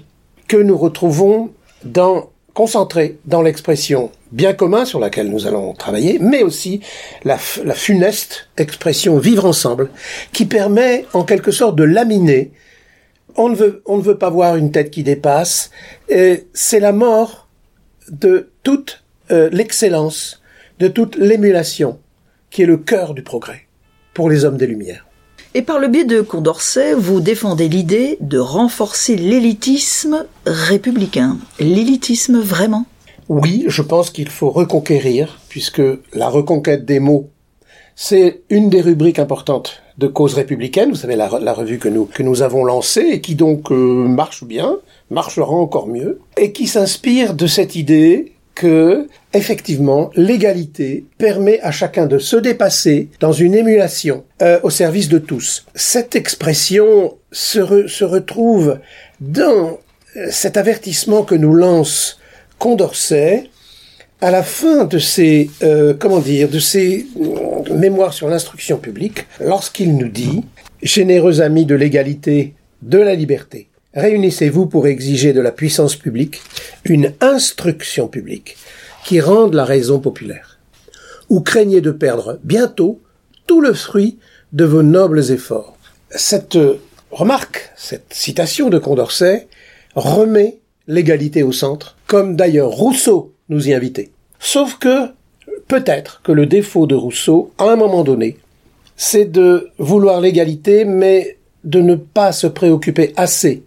que 0.46 0.58
nous 0.58 0.76
retrouvons 0.76 1.52
dans 1.84 2.30
concentré 2.54 3.18
dans 3.24 3.42
l'expression 3.42 4.10
bien 4.32 4.54
commun 4.54 4.84
sur 4.84 5.00
laquelle 5.00 5.28
nous 5.28 5.46
allons 5.46 5.74
travailler, 5.74 6.18
mais 6.20 6.42
aussi 6.42 6.80
la, 7.24 7.36
funeste 7.36 8.48
expression 8.56 9.18
vivre 9.18 9.44
ensemble, 9.44 9.90
qui 10.32 10.46
permet 10.46 11.04
en 11.12 11.24
quelque 11.24 11.50
sorte 11.50 11.76
de 11.76 11.84
laminer 11.84 12.52
on 13.36 13.48
ne 13.48 13.56
veut, 14.02 14.16
pas 14.16 14.30
voir 14.30 14.54
une 14.56 14.70
tête 14.70 14.92
qui 14.92 15.02
dépasse. 15.02 15.70
C'est 16.08 16.80
la 16.80 16.92
mort 16.92 17.48
de 18.08 18.52
toute 18.62 19.02
euh, 19.30 19.48
l'excellence, 19.50 20.42
de 20.78 20.88
toute 20.88 21.16
l'émulation, 21.16 21.98
qui 22.50 22.62
est 22.62 22.66
le 22.66 22.76
cœur 22.76 23.14
du 23.14 23.22
progrès 23.22 23.66
pour 24.12 24.30
les 24.30 24.44
hommes 24.44 24.56
des 24.56 24.66
Lumières. 24.66 25.03
Et 25.56 25.62
par 25.62 25.78
le 25.78 25.86
biais 25.86 26.04
de 26.04 26.20
Condorcet, 26.20 26.94
vous 26.94 27.20
défendez 27.20 27.68
l'idée 27.68 28.18
de 28.20 28.38
renforcer 28.38 29.14
l'élitisme 29.14 30.26
républicain. 30.46 31.38
L'élitisme 31.60 32.40
vraiment? 32.40 32.86
Oui, 33.28 33.64
je 33.68 33.82
pense 33.82 34.10
qu'il 34.10 34.28
faut 34.28 34.50
reconquérir, 34.50 35.38
puisque 35.48 35.80
la 36.12 36.28
reconquête 36.28 36.84
des 36.84 36.98
mots, 36.98 37.30
c'est 37.94 38.42
une 38.50 38.68
des 38.68 38.80
rubriques 38.80 39.20
importantes 39.20 39.84
de 39.96 40.08
cause 40.08 40.34
républicaine. 40.34 40.90
Vous 40.90 40.96
savez, 40.96 41.14
la, 41.14 41.28
revue 41.28 41.78
que 41.78 41.88
nous, 42.22 42.42
avons 42.42 42.64
lancée 42.64 43.06
et 43.12 43.20
qui 43.20 43.36
donc 43.36 43.70
euh, 43.70 44.08
marche 44.08 44.42
bien, 44.42 44.78
marchera 45.08 45.52
encore 45.52 45.86
mieux, 45.86 46.18
et 46.36 46.50
qui 46.50 46.66
s'inspire 46.66 47.34
de 47.34 47.46
cette 47.46 47.76
idée 47.76 48.33
que, 48.54 49.08
effectivement, 49.32 50.10
l'égalité 50.14 51.04
permet 51.18 51.60
à 51.60 51.70
chacun 51.70 52.06
de 52.06 52.18
se 52.18 52.36
dépasser 52.36 53.08
dans 53.20 53.32
une 53.32 53.54
émulation 53.54 54.24
euh, 54.42 54.60
au 54.62 54.70
service 54.70 55.08
de 55.08 55.18
tous. 55.18 55.66
Cette 55.74 56.14
expression 56.14 57.16
se, 57.32 57.86
se 57.88 58.04
retrouve 58.04 58.78
dans 59.20 59.78
euh, 60.16 60.28
cet 60.30 60.56
avertissement 60.56 61.24
que 61.24 61.34
nous 61.34 61.54
lance 61.54 62.18
Condorcet 62.58 63.50
à 64.20 64.30
la 64.30 64.42
fin 64.42 64.84
de 64.84 64.98
ses, 64.98 65.50
euh, 65.62 65.92
comment 65.98 66.20
dire, 66.20 66.48
de 66.48 66.58
ses 66.58 67.06
mémoires 67.70 68.14
sur 68.14 68.28
l'instruction 68.28 68.78
publique, 68.78 69.26
lorsqu'il 69.40 69.96
nous 69.96 70.08
dit, 70.08 70.44
généreux 70.82 71.40
amis 71.40 71.66
de 71.66 71.74
l'égalité, 71.74 72.54
de 72.82 72.98
la 72.98 73.14
liberté, 73.14 73.68
réunissez-vous 73.94 74.66
pour 74.66 74.86
exiger 74.86 75.32
de 75.32 75.40
la 75.40 75.52
puissance 75.52 75.96
publique 75.96 76.40
une 76.84 77.12
instruction 77.20 78.08
publique 78.08 78.56
qui 79.04 79.20
rende 79.20 79.54
la 79.54 79.64
raison 79.64 80.00
populaire. 80.00 80.58
Ou 81.28 81.40
craignez 81.40 81.80
de 81.80 81.90
perdre 81.90 82.38
bientôt 82.44 83.00
tout 83.46 83.60
le 83.60 83.72
fruit 83.72 84.18
de 84.52 84.64
vos 84.64 84.82
nobles 84.82 85.30
efforts. 85.30 85.76
Cette 86.10 86.58
remarque, 87.10 87.70
cette 87.76 88.12
citation 88.12 88.70
de 88.70 88.78
Condorcet 88.78 89.48
remet 89.94 90.58
l'égalité 90.86 91.42
au 91.42 91.52
centre, 91.52 91.96
comme 92.06 92.36
d'ailleurs 92.36 92.70
Rousseau 92.70 93.32
nous 93.48 93.68
y 93.68 93.74
invitait. 93.74 94.10
Sauf 94.38 94.78
que 94.78 95.08
peut-être 95.68 96.20
que 96.22 96.32
le 96.32 96.46
défaut 96.46 96.86
de 96.86 96.94
Rousseau, 96.94 97.52
à 97.58 97.64
un 97.64 97.76
moment 97.76 98.04
donné, 98.04 98.36
c'est 98.96 99.24
de 99.24 99.70
vouloir 99.78 100.20
l'égalité, 100.20 100.84
mais 100.84 101.38
de 101.64 101.80
ne 101.80 101.94
pas 101.94 102.32
se 102.32 102.46
préoccuper 102.46 103.12
assez 103.16 103.62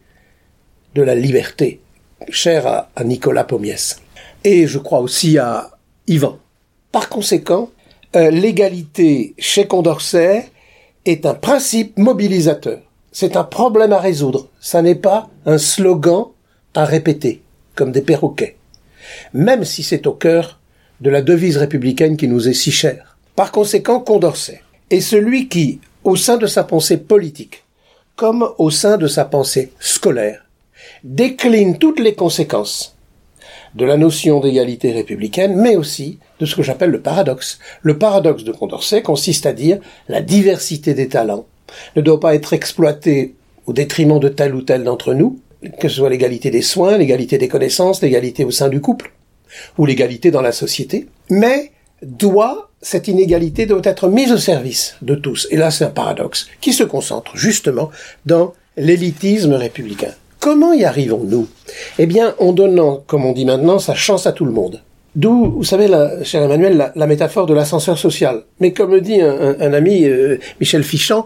de 0.98 1.04
la 1.04 1.14
liberté, 1.14 1.80
chère 2.30 2.66
à, 2.66 3.04
Nicolas 3.04 3.44
Pommiès, 3.44 4.02
et 4.44 4.66
je 4.66 4.80
crois 4.80 5.00
aussi 5.00 5.38
à 5.38 5.70
Ivan. 6.08 6.40
Par 6.92 7.08
conséquent, 7.08 7.70
euh, 8.16 8.32
l'égalité 8.32 9.36
chez 9.38 9.68
Condorcet 9.68 10.50
est 11.06 11.28
un 11.28 11.36
principe 11.36 12.00
mobilisateur. 12.00 12.80
C'est 13.12 13.38
un 13.38 13.44
problème 13.44 13.94
à 13.94 14.00
résoudre. 14.00 14.50
Ça 14.60 14.82
n'est 14.82 14.96
pas 14.96 15.30
un 15.46 15.60
slogan 15.60 16.26
à 16.74 16.84
répéter, 16.84 17.44
comme 17.76 17.92
des 17.92 18.02
perroquets. 18.02 18.58
Même 19.34 19.66
si 19.66 19.84
c'est 19.84 20.08
au 20.08 20.14
cœur 20.14 20.60
de 21.00 21.12
la 21.12 21.22
devise 21.22 21.58
républicaine 21.58 22.18
qui 22.18 22.28
nous 22.28 22.50
est 22.50 22.54
si 22.54 22.72
chère. 22.72 23.18
Par 23.36 23.52
conséquent, 23.52 24.00
Condorcet 24.00 24.64
est 24.90 25.02
celui 25.02 25.48
qui, 25.48 25.80
au 26.04 26.16
sein 26.16 26.38
de 26.38 26.48
sa 26.48 26.64
pensée 26.64 26.98
politique, 26.98 27.66
comme 28.16 28.50
au 28.58 28.72
sein 28.72 28.98
de 28.98 29.08
sa 29.08 29.26
pensée 29.26 29.74
scolaire, 29.80 30.47
décline 31.08 31.78
toutes 31.78 32.02
les 32.02 32.16
conséquences 32.16 32.98
de 33.76 33.86
la 33.86 33.96
notion 33.96 34.42
d'égalité 34.42 34.92
républicaine, 34.92 35.56
mais 35.56 35.78
aussi 35.78 36.20
de 36.40 36.46
ce 36.46 36.56
que 36.56 36.64
j'appelle 36.64 36.90
le 36.90 37.02
paradoxe. 37.02 37.60
Le 37.82 37.98
paradoxe 37.98 38.44
de 38.44 38.52
Condorcet 38.52 39.02
consiste 39.02 39.46
à 39.46 39.54
dire 39.54 39.80
la 40.10 40.22
diversité 40.22 40.94
des 40.94 41.08
talents 41.08 41.46
ne 41.96 42.02
doit 42.02 42.20
pas 42.20 42.36
être 42.36 42.52
exploitée 42.54 43.36
au 43.68 43.74
détriment 43.74 44.20
de 44.20 44.28
tel 44.28 44.54
ou 44.54 44.62
tel 44.62 44.84
d'entre 44.84 45.14
nous, 45.14 45.40
que 45.80 45.88
ce 45.88 45.96
soit 45.96 46.10
l'égalité 46.10 46.52
des 46.52 46.62
soins, 46.62 46.98
l'égalité 46.98 47.38
des 47.38 47.48
connaissances, 47.48 48.02
l'égalité 48.02 48.44
au 48.44 48.52
sein 48.52 48.68
du 48.68 48.82
couple, 48.82 49.14
ou 49.78 49.86
l'égalité 49.86 50.30
dans 50.30 50.42
la 50.42 50.52
société, 50.52 51.08
mais 51.30 51.72
doit, 52.02 52.70
cette 52.82 53.08
inégalité 53.08 53.66
doit 53.66 53.82
être 53.84 54.10
mise 54.10 54.32
au 54.34 54.38
service 54.38 54.98
de 55.02 55.16
tous. 55.16 55.48
Et 55.52 55.58
là, 55.58 55.72
c'est 55.72 55.86
un 55.86 55.90
paradoxe 55.90 56.48
qui 56.60 56.74
se 56.74 56.84
concentre 56.84 57.38
justement 57.38 57.92
dans 58.26 58.54
l'élitisme 58.76 59.54
républicain. 59.54 60.14
Comment 60.48 60.72
y 60.72 60.86
arrivons-nous? 60.86 61.50
Eh 62.00 62.06
bien, 62.06 62.34
en 62.40 62.54
donnant, 62.54 63.04
comme 63.06 63.26
on 63.26 63.34
dit 63.34 63.44
maintenant, 63.44 63.80
sa 63.80 63.96
chance 63.96 64.28
à 64.28 64.32
tout 64.32 64.46
le 64.46 64.54
monde. 64.54 64.82
D'où, 65.14 65.52
vous 65.52 65.66
savez, 65.66 65.90
la, 65.90 66.24
cher 66.24 66.42
Emmanuel, 66.42 66.94
la, 66.96 67.06
métaphore 67.06 67.48
de 67.48 67.54
l'ascenseur 67.54 67.98
social. 67.98 68.44
Mais 68.62 68.72
comme 68.72 68.92
le 68.92 69.02
dit 69.02 69.20
un, 69.20 69.74
ami, 69.74 70.06
euh, 70.06 70.38
Michel 70.62 70.86
Fichant, 70.86 71.26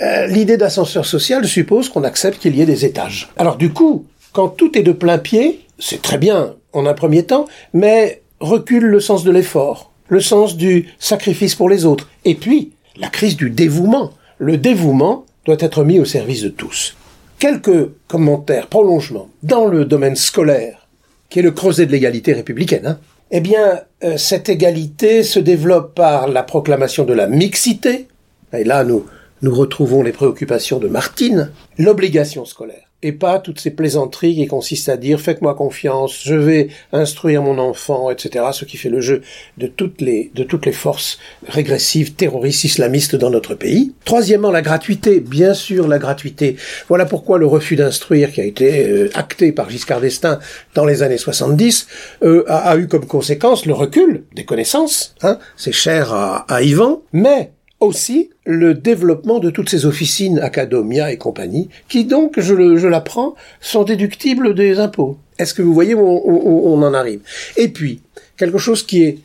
euh, 0.00 0.26
l'idée 0.26 0.56
d'ascenseur 0.56 1.04
social 1.04 1.46
suppose 1.46 1.90
qu'on 1.90 2.02
accepte 2.02 2.40
qu'il 2.40 2.56
y 2.56 2.62
ait 2.62 2.66
des 2.66 2.86
étages. 2.86 3.28
Alors 3.36 3.56
du 3.56 3.74
coup, 3.74 4.06
quand 4.32 4.48
tout 4.48 4.78
est 4.78 4.82
de 4.82 4.92
plein 4.92 5.18
pied, 5.18 5.60
c'est 5.78 6.00
très 6.00 6.16
bien 6.16 6.54
en 6.72 6.86
un 6.86 6.94
premier 6.94 7.24
temps, 7.24 7.44
mais 7.74 8.22
recule 8.40 8.84
le 8.84 9.00
sens 9.00 9.22
de 9.22 9.30
l'effort, 9.30 9.92
le 10.08 10.20
sens 10.20 10.56
du 10.56 10.88
sacrifice 10.98 11.54
pour 11.54 11.68
les 11.68 11.84
autres, 11.84 12.08
et 12.24 12.36
puis 12.36 12.72
la 12.96 13.08
crise 13.08 13.36
du 13.36 13.50
dévouement. 13.50 14.12
Le 14.38 14.56
dévouement 14.56 15.26
doit 15.44 15.58
être 15.60 15.84
mis 15.84 16.00
au 16.00 16.06
service 16.06 16.40
de 16.40 16.48
tous 16.48 16.94
quelques 17.42 17.90
commentaires, 18.06 18.68
prolongements 18.68 19.28
dans 19.42 19.66
le 19.66 19.84
domaine 19.84 20.14
scolaire, 20.14 20.86
qui 21.28 21.40
est 21.40 21.42
le 21.42 21.50
creuset 21.50 21.86
de 21.86 21.90
l'égalité 21.90 22.34
républicaine. 22.34 22.86
Hein. 22.86 22.98
Eh 23.32 23.40
bien, 23.40 23.80
euh, 24.04 24.16
cette 24.16 24.48
égalité 24.48 25.24
se 25.24 25.40
développe 25.40 25.92
par 25.96 26.28
la 26.28 26.44
proclamation 26.44 27.04
de 27.04 27.12
la 27.12 27.26
mixité, 27.26 28.06
et 28.52 28.62
là 28.62 28.84
nous, 28.84 29.06
nous 29.42 29.52
retrouvons 29.52 30.04
les 30.04 30.12
préoccupations 30.12 30.78
de 30.78 30.86
Martine, 30.86 31.50
l'obligation 31.78 32.44
scolaire 32.44 32.91
et 33.02 33.12
pas 33.12 33.38
toutes 33.38 33.60
ces 33.60 33.70
plaisanteries 33.70 34.34
qui 34.36 34.46
consistent 34.46 34.88
à 34.88 34.96
dire 34.96 35.20
faites-moi 35.20 35.54
confiance, 35.54 36.20
je 36.24 36.34
vais 36.34 36.68
instruire 36.92 37.42
mon 37.42 37.58
enfant, 37.58 38.10
etc. 38.10 38.46
Ce 38.52 38.64
qui 38.64 38.76
fait 38.76 38.88
le 38.88 39.00
jeu 39.00 39.22
de 39.58 39.66
toutes 39.66 40.00
les 40.00 40.30
de 40.34 40.44
toutes 40.44 40.66
les 40.66 40.72
forces 40.72 41.18
régressives 41.46 42.14
terroristes 42.14 42.64
islamistes 42.64 43.16
dans 43.16 43.30
notre 43.30 43.54
pays. 43.54 43.94
Troisièmement, 44.04 44.50
la 44.50 44.62
gratuité, 44.62 45.20
bien 45.20 45.54
sûr 45.54 45.88
la 45.88 45.98
gratuité. 45.98 46.56
Voilà 46.88 47.06
pourquoi 47.06 47.38
le 47.38 47.46
refus 47.46 47.76
d'instruire 47.76 48.32
qui 48.32 48.40
a 48.40 48.44
été 48.44 48.86
euh, 48.86 49.10
acté 49.14 49.52
par 49.52 49.70
Giscard 49.70 50.00
d'Estaing 50.00 50.38
dans 50.74 50.84
les 50.84 51.02
années 51.02 51.18
70 51.18 51.86
euh, 52.22 52.44
a, 52.48 52.70
a, 52.70 52.76
eu 52.76 52.88
comme 52.88 53.06
conséquence 53.06 53.66
le 53.66 53.72
recul 53.72 54.24
des 54.34 54.44
connaissances. 54.44 55.14
Hein 55.22 55.38
C'est 55.56 55.72
cher 55.72 56.12
à, 56.12 56.44
à 56.52 56.62
Ivan, 56.62 57.02
mais 57.12 57.52
aussi 57.82 58.30
le 58.44 58.74
développement 58.74 59.40
de 59.40 59.50
toutes 59.50 59.68
ces 59.68 59.86
officines, 59.86 60.38
Academia 60.38 61.12
et 61.12 61.18
compagnie, 61.18 61.68
qui 61.88 62.04
donc, 62.04 62.38
je, 62.38 62.86
l'apprends, 62.86 63.34
sont 63.60 63.82
déductibles 63.82 64.54
des 64.54 64.78
impôts. 64.78 65.18
Est-ce 65.38 65.52
que 65.52 65.62
vous 65.62 65.74
voyez 65.74 65.94
où 65.94 66.00
on, 66.00 66.82
en 66.82 66.94
arrive? 66.94 67.20
Et 67.56 67.68
puis, 67.68 68.00
quelque 68.36 68.58
chose 68.58 68.86
qui 68.86 69.02
est 69.02 69.18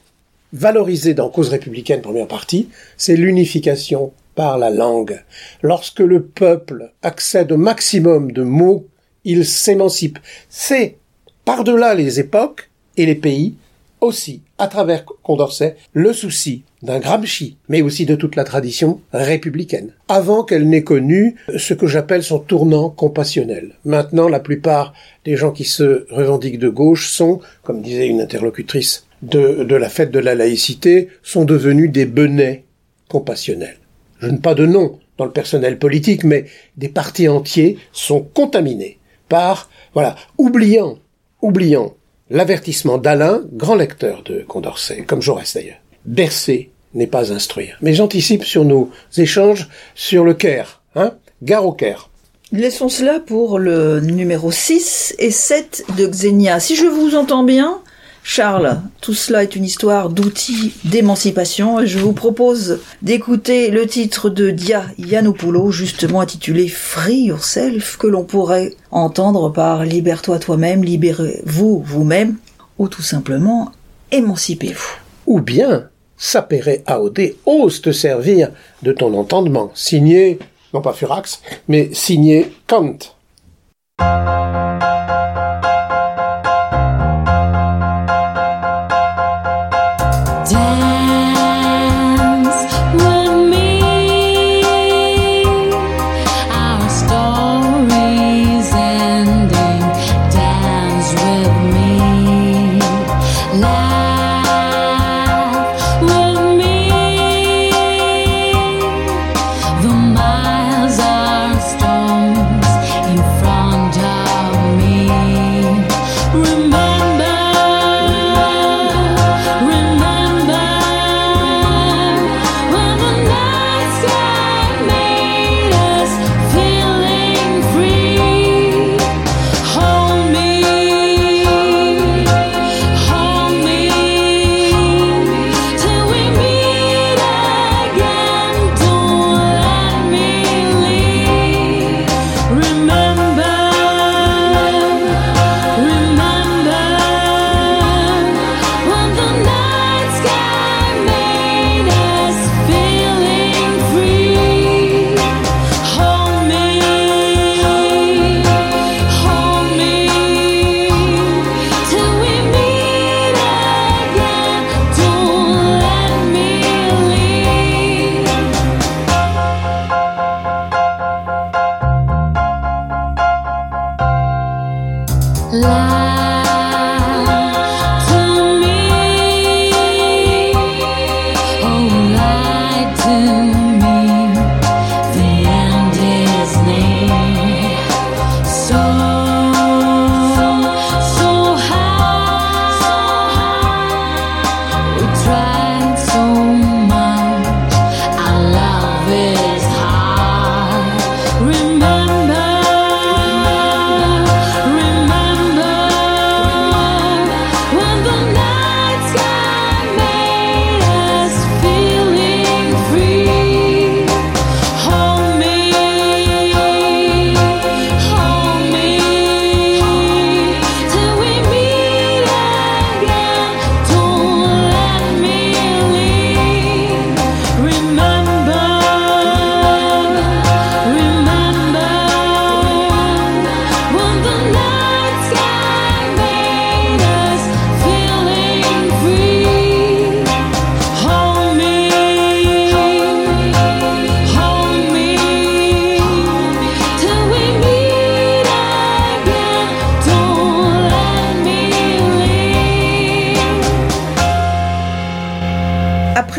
valorisé 0.54 1.14
dans 1.14 1.30
Cause 1.30 1.50
républicaine, 1.50 2.02
première 2.02 2.28
partie, 2.28 2.70
c'est 2.98 3.16
l'unification 3.16 4.12
par 4.34 4.58
la 4.58 4.70
langue. 4.70 5.22
Lorsque 5.62 6.00
le 6.00 6.24
peuple 6.24 6.92
accède 7.04 7.52
au 7.52 7.58
maximum 7.58 8.32
de 8.32 8.44
mots, 8.44 8.88
il 9.24 9.46
s'émancipe. 9.46 10.20
C'est, 10.50 10.98
par-delà 11.46 11.94
les 11.94 12.20
époques 12.20 12.70
et 12.98 13.06
les 13.06 13.16
pays, 13.16 13.56
aussi, 14.02 14.42
à 14.58 14.68
travers 14.68 15.06
Condorcet, 15.06 15.76
le 15.94 16.14
souci 16.14 16.64
d'un 16.84 17.00
Gramsci, 17.00 17.58
mais 17.70 17.82
aussi 17.82 18.06
de 18.06 18.16
toute 18.16 18.36
la 18.36 18.44
tradition 18.44 19.02
républicaine, 19.12 19.94
avant 20.08 20.44
qu'elle 20.44 20.70
n'ait 20.70 20.84
connu 20.84 21.36
ce 21.58 21.74
que 21.74 21.88
j'appelle 21.88 22.24
son 22.24 22.40
tournant 22.40 22.90
compassionnel. 22.90 23.74
Maintenant, 23.86 24.30
la 24.30 24.40
plupart 24.40 24.94
des 25.26 25.36
gens 25.36 25.52
qui 25.52 25.64
se 25.64 26.06
revendiquent 26.12 26.60
de 26.60 26.70
gauche 26.70 27.10
sont, 27.10 27.40
comme 27.64 27.82
disait 27.82 28.08
une 28.08 28.22
interlocutrice 28.22 29.08
de, 29.24 29.76
la 29.76 29.90
fête 29.90 30.12
de 30.12 30.20
la 30.20 30.36
laïcité, 30.36 31.10
sont 31.24 31.46
devenus 31.46 31.92
des 31.92 32.06
benets 32.06 32.66
compassionnels. 33.10 33.78
Je 34.20 34.28
n'ai 34.28 34.38
pas 34.38 34.56
de 34.56 34.66
nom 34.66 35.00
dans 35.18 35.26
le 35.26 35.32
personnel 35.32 35.80
politique, 35.80 36.24
mais 36.24 36.46
des 36.78 36.90
partis 36.90 37.28
entiers 37.28 37.78
sont 37.92 38.22
contaminés 38.22 39.00
par, 39.30 39.70
voilà, 39.94 40.16
oubliant, 40.38 41.00
oubliant 41.42 41.96
l'avertissement 42.30 42.98
d'Alain, 42.98 43.42
grand 43.54 43.76
lecteur 43.76 44.24
de 44.24 44.44
Condorcet, 44.48 45.04
comme 45.04 45.22
Jaurès 45.22 45.54
d'ailleurs. 45.54 45.78
Bercer 46.06 46.70
n'est 46.94 47.08
pas 47.08 47.32
instruire. 47.32 47.78
Mais 47.82 47.94
j'anticipe 47.94 48.44
sur 48.44 48.66
nos 48.66 48.90
échanges 49.18 49.70
sur 49.96 50.24
le 50.24 50.34
Caire, 50.34 50.82
hein 50.96 51.14
Gare 51.44 51.66
au 51.66 51.74
Caire. 51.74 52.10
Laissons 52.52 52.90
cela 52.90 53.20
pour 53.20 53.60
le 53.60 54.00
numéro 54.00 54.52
6 54.52 55.16
et 55.20 55.32
7 55.32 55.84
de 55.98 56.08
Xenia. 56.08 56.60
Si 56.62 56.76
je 56.76 56.86
vous 56.86 57.16
entends 57.16 57.44
bien, 57.44 57.82
Charles, 58.30 58.82
tout 59.00 59.14
cela 59.14 59.44
est 59.44 59.56
une 59.56 59.64
histoire 59.64 60.10
d'outils 60.10 60.74
d'émancipation 60.84 61.80
et 61.80 61.88
je 61.88 61.98
vous 61.98 62.12
propose 62.12 62.82
d'écouter 63.02 63.72
le 63.72 63.88
titre 63.88 64.30
de 64.30 64.52
Dia 64.52 64.84
Yannopoulou, 65.00 65.72
justement 65.72 66.20
intitulé 66.20 66.68
Free 66.68 67.28
Yourself, 67.28 67.96
que 67.96 68.06
l'on 68.06 68.26
pourrait 68.26 68.74
entendre 68.92 69.50
par 69.54 69.86
Libère-toi 69.86 70.40
toi-même, 70.40 70.84
libérez-vous 70.84 71.82
vous-même, 71.86 72.36
ou 72.78 72.90
tout 72.90 73.02
simplement 73.02 73.72
émancipez-vous. 74.12 74.98
Ou 75.26 75.40
bien, 75.40 75.88
Sapere 76.18 76.82
Aode 76.86 77.34
ose 77.46 77.82
te 77.82 77.94
servir 77.94 78.50
de 78.84 78.92
ton 78.92 79.14
entendement, 79.14 79.72
signé, 79.74 80.38
non 80.74 80.82
pas 80.82 80.92
Furax, 80.92 81.42
mais 81.70 81.94
signé 81.94 82.52
Kant. 82.68 82.98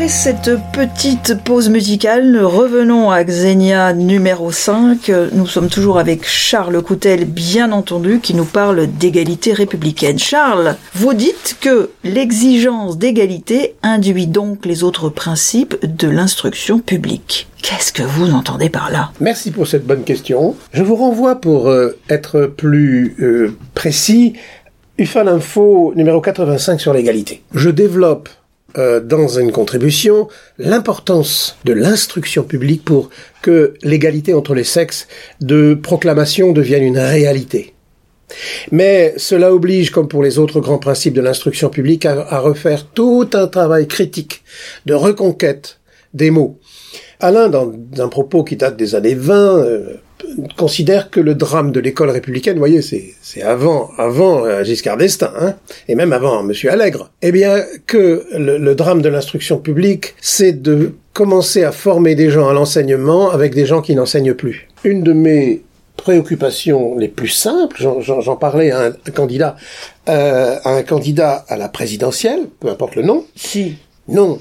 Cette 0.09 0.51
petite 0.73 1.35
pause 1.43 1.69
musicale, 1.69 2.43
revenons 2.43 3.11
à 3.11 3.23
Xenia 3.23 3.93
numéro 3.93 4.51
5. 4.51 5.11
Nous 5.33 5.45
sommes 5.45 5.69
toujours 5.69 5.99
avec 5.99 6.27
Charles 6.27 6.81
Coutel, 6.81 7.25
bien 7.25 7.71
entendu, 7.71 8.19
qui 8.19 8.33
nous 8.33 8.45
parle 8.45 8.87
d'égalité 8.87 9.53
républicaine. 9.53 10.17
Charles, 10.17 10.77
vous 10.95 11.13
dites 11.13 11.57
que 11.61 11.91
l'exigence 12.03 12.97
d'égalité 12.97 13.75
induit 13.83 14.25
donc 14.25 14.65
les 14.65 14.83
autres 14.83 15.09
principes 15.09 15.77
de 15.85 16.09
l'instruction 16.09 16.79
publique. 16.79 17.47
Qu'est-ce 17.61 17.93
que 17.93 18.03
vous 18.03 18.31
entendez 18.31 18.69
par 18.69 18.91
là? 18.91 19.11
Merci 19.19 19.51
pour 19.51 19.67
cette 19.67 19.85
bonne 19.85 20.03
question. 20.03 20.55
Je 20.73 20.81
vous 20.81 20.95
renvoie 20.95 21.35
pour 21.35 21.69
euh, 21.69 21.97
être 22.09 22.47
plus 22.47 23.15
euh, 23.19 23.55
précis 23.75 24.33
UFA 24.97 25.21
Info 25.21 25.93
numéro 25.95 26.19
85 26.19 26.81
sur 26.81 26.93
l'égalité. 26.93 27.43
Je 27.53 27.69
développe 27.69 28.27
euh, 28.77 28.99
dans 28.99 29.39
une 29.39 29.51
contribution 29.51 30.27
l'importance 30.57 31.57
de 31.65 31.73
l'instruction 31.73 32.43
publique 32.43 32.85
pour 32.85 33.09
que 33.41 33.73
l'égalité 33.83 34.33
entre 34.33 34.53
les 34.53 34.63
sexes 34.63 35.07
de 35.41 35.73
proclamation 35.73 36.51
devienne 36.51 36.83
une 36.83 36.99
réalité. 36.99 37.73
Mais 38.71 39.13
cela 39.17 39.53
oblige, 39.53 39.89
comme 39.89 40.07
pour 40.07 40.21
les 40.21 40.37
autres 40.37 40.59
grands 40.59 40.77
principes 40.77 41.15
de 41.15 41.21
l'instruction 41.21 41.69
publique, 41.69 42.05
à, 42.05 42.39
refaire 42.39 42.85
tout 42.85 43.27
un 43.33 43.47
travail 43.47 43.87
critique 43.87 44.43
de 44.85 44.93
reconquête 44.93 45.79
des 46.13 46.29
mots. 46.29 46.59
Alain, 47.19 47.49
dans 47.49 47.73
un 47.97 48.07
propos 48.07 48.43
qui 48.43 48.55
date 48.55 48.77
des 48.77 48.93
années 48.93 49.15
20, 49.15 49.65
considère 50.57 51.09
que 51.09 51.19
le 51.19 51.35
drame 51.35 51.71
de 51.71 51.79
l'école 51.79 52.09
républicaine, 52.09 52.53
vous 52.53 52.59
voyez, 52.59 52.81
c'est 52.81 53.41
avant 53.41 53.91
avant 53.97 54.45
euh, 54.45 54.63
Giscard 54.63 54.97
d'Estaing, 54.97 55.31
hein, 55.39 55.55
et 55.87 55.95
même 55.95 56.13
avant 56.13 56.43
Monsieur 56.43 56.71
Allègre, 56.71 57.11
eh 57.21 57.31
bien 57.31 57.63
que 57.87 58.25
le, 58.37 58.75
drame 58.75 59.01
de 59.01 59.09
l'instruction 59.09 59.57
publique, 59.57 60.15
c'est 60.21 60.61
de 60.61 60.93
commencer 61.13 61.63
à 61.63 61.71
former 61.71 62.15
des 62.15 62.29
gens 62.29 62.47
à 62.49 62.53
l'enseignement 62.53 63.31
avec 63.31 63.53
des 63.53 63.65
gens 63.65 63.81
qui 63.81 63.95
n'enseignent 63.95 64.33
plus. 64.33 64.67
Une 64.83 65.03
de 65.03 65.13
mes 65.13 65.63
préoccupations 65.97 66.97
les 66.97 67.09
plus 67.09 67.27
simples, 67.27 67.77
j'en 67.99 68.35
parlais 68.37 68.71
à 68.71 68.85
un 68.85 69.11
candidat, 69.11 69.57
euh, 70.07 70.55
à 70.63 70.75
un 70.75 70.83
candidat 70.83 71.45
à 71.49 71.57
la 71.57 71.67
présidentielle, 71.67 72.41
peu 72.59 72.69
importe 72.69 72.95
le 72.95 73.03
nom. 73.03 73.25
Si. 73.35 73.75
Non. 74.07 74.39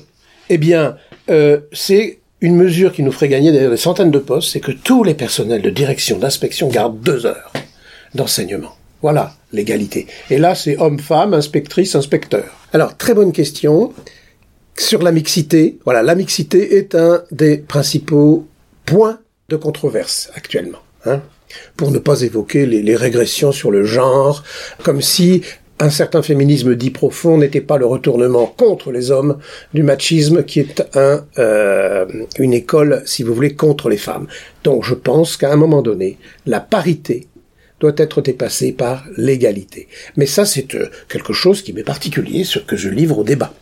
Eh 0.50 0.58
bien, 0.58 0.96
euh, 1.30 1.60
c'est 1.72 2.18
une 2.40 2.56
mesure 2.56 2.92
qui 2.92 3.02
nous 3.02 3.12
ferait 3.12 3.28
gagner 3.28 3.52
des 3.52 3.76
centaines 3.76 4.10
de 4.10 4.18
postes, 4.18 4.50
c'est 4.52 4.60
que 4.60 4.72
tous 4.72 5.02
les 5.04 5.14
personnels 5.14 5.62
de 5.62 5.70
direction, 5.70 6.18
d'inspection 6.18 6.68
gardent 6.68 7.00
deux 7.00 7.26
heures 7.26 7.52
d'enseignement. 8.14 8.74
Voilà 9.02 9.34
l'égalité. 9.52 10.06
Et 10.30 10.38
là, 10.38 10.54
c'est 10.54 10.76
homme-femme, 10.78 11.34
inspectrice, 11.34 11.94
inspecteur. 11.94 12.44
Alors, 12.72 12.96
très 12.96 13.14
bonne 13.14 13.32
question. 13.32 13.92
Sur 14.76 15.02
la 15.02 15.12
mixité, 15.12 15.78
voilà, 15.84 16.02
la 16.02 16.14
mixité 16.14 16.76
est 16.76 16.94
un 16.94 17.22
des 17.30 17.58
principaux 17.58 18.46
points 18.84 19.18
de 19.48 19.56
controverse 19.56 20.30
actuellement. 20.34 20.78
Hein, 21.04 21.22
pour 21.76 21.90
ne 21.90 21.98
pas 21.98 22.20
évoquer 22.22 22.66
les, 22.66 22.82
les, 22.82 22.96
régressions 22.96 23.52
sur 23.52 23.70
le 23.70 23.84
genre, 23.84 24.42
comme 24.82 25.00
si 25.00 25.42
un 25.80 25.90
certain 25.90 26.22
féminisme 26.22 26.74
dit 26.74 26.90
profond 26.90 27.38
n'était 27.38 27.60
pas 27.60 27.78
le 27.78 27.86
retournement 27.86 28.46
contre 28.46 28.90
les 28.90 29.10
hommes 29.10 29.38
du 29.74 29.82
machisme 29.82 30.42
qui 30.42 30.60
est 30.60 30.82
un, 30.96 31.24
euh, 31.38 32.06
une 32.38 32.52
école, 32.52 33.02
si 33.06 33.22
vous 33.22 33.34
voulez, 33.34 33.54
contre 33.54 33.88
les 33.88 33.96
femmes. 33.96 34.26
Donc 34.64 34.84
je 34.84 34.94
pense 34.94 35.36
qu'à 35.36 35.52
un 35.52 35.56
moment 35.56 35.82
donné, 35.82 36.18
la 36.46 36.60
parité 36.60 37.28
doit 37.80 37.94
être 37.96 38.22
dépassée 38.22 38.72
par 38.72 39.04
l'égalité. 39.16 39.86
Mais 40.16 40.26
ça, 40.26 40.44
c'est 40.44 40.74
euh, 40.74 40.88
quelque 41.08 41.32
chose 41.32 41.62
qui 41.62 41.72
m'est 41.72 41.84
particulier, 41.84 42.42
ce 42.42 42.58
que 42.58 42.76
je 42.76 42.88
livre 42.88 43.18
au 43.18 43.24
débat. 43.24 43.54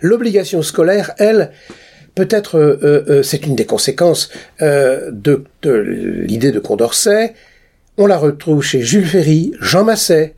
L'obligation 0.00 0.62
scolaire, 0.62 1.14
elle, 1.18 1.50
peut-être, 2.14 2.58
euh, 2.58 3.22
c'est 3.24 3.44
une 3.44 3.56
des 3.56 3.66
conséquences 3.66 4.30
de, 4.60 5.44
de 5.62 5.70
l'idée 5.72 6.52
de 6.52 6.60
Condorcet. 6.60 7.34
On 7.98 8.06
la 8.06 8.18
retrouve 8.18 8.62
chez 8.62 8.82
Jules 8.82 9.06
Ferry, 9.06 9.52
Jean 9.60 9.82
Masset, 9.82 10.35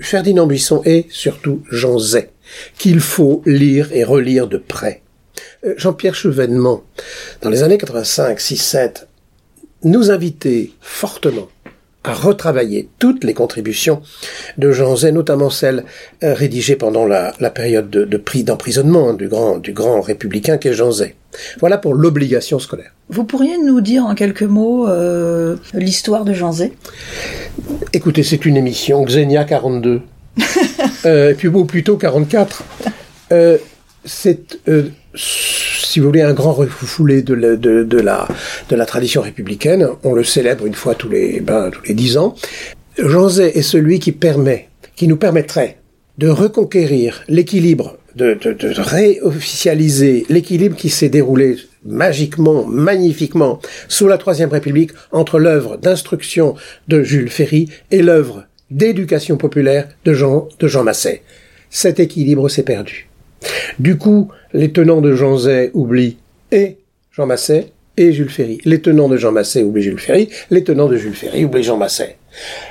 Ferdinand 0.00 0.46
Buisson 0.46 0.82
et 0.84 1.06
surtout 1.10 1.62
Jean 1.70 1.98
Zay, 1.98 2.30
qu'il 2.78 3.00
faut 3.00 3.42
lire 3.46 3.92
et 3.92 4.04
relire 4.04 4.46
de 4.46 4.58
près. 4.58 5.02
Euh, 5.64 5.74
Jean-Pierre 5.76 6.14
Chevènement, 6.14 6.84
dans 7.40 7.50
les 7.50 7.62
années 7.62 7.78
85, 7.78 8.40
6, 8.40 8.56
7, 8.56 9.08
nous 9.84 10.10
invitait 10.10 10.70
fortement 10.80 11.48
à 12.04 12.14
retravailler 12.14 12.88
toutes 12.98 13.24
les 13.24 13.34
contributions 13.34 14.02
de 14.58 14.72
Jean 14.72 14.96
Zay, 14.96 15.12
notamment 15.12 15.50
celles 15.50 15.84
euh, 16.22 16.34
rédigées 16.34 16.76
pendant 16.76 17.06
la, 17.06 17.32
période 17.50 17.90
de, 17.90 18.16
prix 18.16 18.44
d'emprisonnement 18.44 19.12
du 19.14 19.28
grand, 19.28 19.58
du 19.58 19.72
grand 19.72 20.00
républicain 20.00 20.58
qu'est 20.58 20.74
Jean 20.74 20.90
Zay. 20.90 21.14
Voilà 21.60 21.78
pour 21.78 21.94
l'obligation 21.94 22.58
scolaire. 22.58 22.92
Vous 23.08 23.24
pourriez 23.24 23.58
nous 23.58 23.80
dire 23.80 24.04
en 24.06 24.14
quelques 24.14 24.42
mots 24.42 24.88
euh, 24.88 25.56
l'histoire 25.74 26.24
de 26.24 26.32
Jean 26.32 26.52
Zay? 26.52 26.72
Écoutez, 27.92 28.22
c'est 28.22 28.44
une 28.46 28.56
émission, 28.56 29.04
Xenia 29.04 29.44
42, 29.44 30.00
euh, 31.04 31.30
et 31.30 31.34
puis 31.34 31.48
ou 31.48 31.64
plutôt 31.64 31.96
44. 31.96 32.64
Euh, 33.32 33.58
c'est, 34.04 34.58
euh, 34.68 34.88
si 35.14 36.00
vous 36.00 36.06
voulez, 36.06 36.22
un 36.22 36.32
grand 36.32 36.52
refoulé 36.52 37.22
de 37.22 37.34
la, 37.34 37.56
de, 37.56 37.82
de, 37.82 38.00
la, 38.00 38.26
de 38.68 38.76
la 38.76 38.86
tradition 38.86 39.22
républicaine. 39.22 39.88
On 40.04 40.14
le 40.14 40.24
célèbre 40.24 40.66
une 40.66 40.74
fois 40.74 40.94
tous 40.94 41.08
les, 41.08 41.40
ben, 41.40 41.70
tous 41.70 41.82
les 41.84 41.94
dix 41.94 42.16
ans. 42.16 42.34
Jean 42.98 43.28
Zay 43.28 43.52
est 43.56 43.62
celui 43.62 43.98
qui 44.00 44.12
permet, 44.12 44.68
qui 44.96 45.08
nous 45.08 45.16
permettrait 45.16 45.78
de 46.18 46.28
reconquérir 46.28 47.24
l'équilibre 47.28 47.96
de, 48.16 48.34
de, 48.34 48.52
de 48.52 48.80
réofficialiser 48.80 50.26
l'équilibre 50.28 50.76
qui 50.76 50.90
s'est 50.90 51.08
déroulé 51.08 51.56
magiquement, 51.84 52.64
magnifiquement, 52.64 53.60
sous 53.88 54.08
la 54.08 54.18
Troisième 54.18 54.50
République, 54.50 54.92
entre 55.10 55.38
l'œuvre 55.38 55.76
d'instruction 55.76 56.54
de 56.88 57.02
Jules 57.02 57.30
Ferry 57.30 57.68
et 57.90 58.02
l'œuvre 58.02 58.44
d'éducation 58.70 59.36
populaire 59.36 59.88
de 60.04 60.14
Jean, 60.14 60.48
de 60.58 60.68
Jean 60.68 60.84
Masset. 60.84 61.22
Cet 61.70 62.00
équilibre 62.00 62.48
s'est 62.48 62.62
perdu. 62.62 63.08
Du 63.78 63.98
coup, 63.98 64.30
les 64.52 64.72
tenants 64.72 65.00
de 65.00 65.14
Jean 65.14 65.36
Zay 65.36 65.70
oublient 65.74 66.18
et 66.50 66.76
Jean 67.10 67.26
Masset 67.26 67.72
et 67.96 68.12
Jules 68.12 68.30
Ferry. 68.30 68.60
Les 68.64 68.80
tenants 68.80 69.08
de 69.08 69.16
Jean 69.16 69.32
Masset 69.32 69.62
oublient 69.62 69.82
Jules 69.82 69.98
Ferry, 69.98 70.28
les 70.50 70.64
tenants 70.64 70.88
de 70.88 70.96
Jules 70.96 71.14
Ferry 71.14 71.44
oublient 71.44 71.64
Jean 71.64 71.76
Masset. 71.76 72.16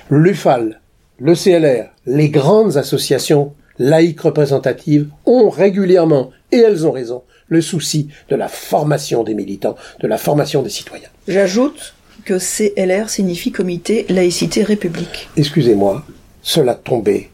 L'UFAL, 0.10 0.80
le 1.20 1.36
CLR, 1.36 1.90
les 2.06 2.30
grandes 2.30 2.78
associations 2.78 3.54
laïques 3.80 4.22
représentatives 4.22 5.08
ont 5.26 5.50
régulièrement, 5.50 6.32
et 6.52 6.58
elles 6.58 6.86
ont 6.86 6.92
raison, 6.92 7.24
le 7.48 7.62
souci 7.62 8.10
de 8.30 8.36
la 8.36 8.48
formation 8.48 9.24
des 9.24 9.34
militants, 9.34 9.76
de 10.00 10.08
la 10.08 10.18
formation 10.18 10.62
des 10.62 10.70
citoyens. 10.70 11.10
J'ajoute 11.28 11.94
que 12.26 12.38
CLR 12.38 13.10
signifie 13.10 13.52
Comité 13.52 14.06
Laïcité 14.10 14.64
République. 14.64 15.30
Excusez-moi, 15.38 16.04
cela 16.42 16.76
tombait 16.76 17.30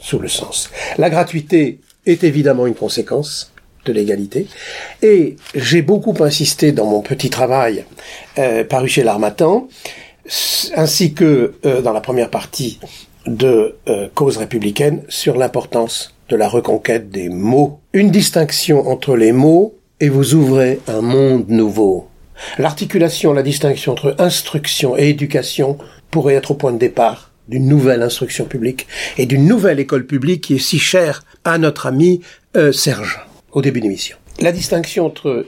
sous 0.00 0.18
le 0.18 0.28
sens. 0.28 0.70
La 0.98 1.10
gratuité 1.10 1.80
est 2.06 2.24
évidemment 2.24 2.66
une 2.66 2.74
conséquence 2.74 3.52
de 3.86 3.92
l'égalité. 3.92 4.46
Et 5.02 5.36
j'ai 5.54 5.82
beaucoup 5.82 6.14
insisté 6.20 6.72
dans 6.72 6.86
mon 6.86 7.00
petit 7.00 7.30
travail 7.30 7.84
euh, 8.38 8.64
paru 8.64 8.88
chez 8.88 9.02
l'Armatan, 9.02 9.68
ainsi 10.74 11.14
que 11.14 11.54
euh, 11.64 11.80
dans 11.82 11.92
la 11.92 12.00
première 12.00 12.30
partie 12.30 12.80
de 13.26 13.76
euh, 13.88 14.08
cause 14.14 14.36
républicaine 14.36 15.02
sur 15.08 15.36
l'importance 15.36 16.14
de 16.28 16.36
la 16.36 16.48
reconquête 16.48 17.10
des 17.10 17.28
mots. 17.28 17.80
Une 17.92 18.10
distinction 18.10 18.88
entre 18.88 19.16
les 19.16 19.32
mots 19.32 19.74
et 20.00 20.08
vous 20.08 20.34
ouvrez 20.34 20.80
un 20.88 21.00
monde 21.00 21.48
nouveau. 21.48 22.08
L'articulation, 22.58 23.32
la 23.32 23.42
distinction 23.42 23.92
entre 23.92 24.14
instruction 24.18 24.96
et 24.96 25.08
éducation 25.08 25.78
pourrait 26.10 26.34
être 26.34 26.50
au 26.50 26.54
point 26.54 26.72
de 26.72 26.78
départ 26.78 27.32
d'une 27.48 27.68
nouvelle 27.68 28.02
instruction 28.02 28.44
publique 28.44 28.86
et 29.18 29.26
d'une 29.26 29.46
nouvelle 29.46 29.80
école 29.80 30.06
publique 30.06 30.44
qui 30.44 30.54
est 30.56 30.58
si 30.58 30.78
chère 30.78 31.22
à 31.44 31.58
notre 31.58 31.86
ami 31.86 32.20
euh, 32.56 32.72
Serge 32.72 33.20
au 33.52 33.62
début 33.62 33.80
de 33.80 33.84
l'émission. 33.84 34.16
La 34.40 34.52
distinction 34.52 35.06
entre, 35.06 35.46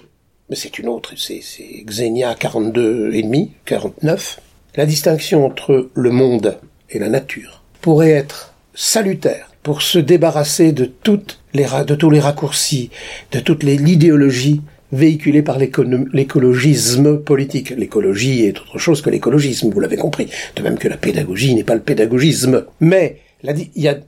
mais 0.48 0.56
c'est 0.56 0.78
une 0.78 0.88
autre, 0.88 1.12
c'est 1.16 1.42
Xenia 1.84 2.34
42 2.34 3.10
et 3.12 3.22
demi, 3.22 3.52
49. 3.66 4.40
La 4.76 4.86
distinction 4.86 5.44
entre 5.44 5.90
le 5.94 6.10
monde 6.10 6.58
et 6.90 6.98
la 6.98 7.08
nature 7.08 7.57
pourrait 7.80 8.10
être 8.10 8.54
salutaire 8.74 9.50
pour 9.62 9.82
se 9.82 9.98
débarrasser 9.98 10.72
de 10.72 10.84
toutes 10.84 11.40
les 11.54 11.66
de 11.86 11.94
tous 11.94 12.10
les 12.10 12.20
raccourcis, 12.20 12.90
de 13.32 13.40
toute 13.40 13.62
l'idéologie 13.64 14.62
véhiculée 14.92 15.42
par 15.42 15.58
l'écologisme 15.58 17.18
politique. 17.18 17.70
L'écologie 17.70 18.44
est 18.44 18.58
autre 18.58 18.78
chose 18.78 19.02
que 19.02 19.10
l'écologisme, 19.10 19.70
vous 19.70 19.80
l'avez 19.80 19.96
compris. 19.96 20.28
De 20.56 20.62
même 20.62 20.78
que 20.78 20.88
la 20.88 20.96
pédagogie 20.96 21.54
n'est 21.54 21.64
pas 21.64 21.74
le 21.74 21.82
pédagogisme. 21.82 22.64
Mais 22.80 23.20
il 23.42 23.68
y 23.76 23.88
a, 23.88 23.98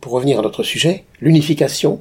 pour 0.00 0.12
revenir 0.12 0.38
à 0.38 0.42
notre 0.42 0.62
sujet, 0.62 1.04
l'unification, 1.20 2.00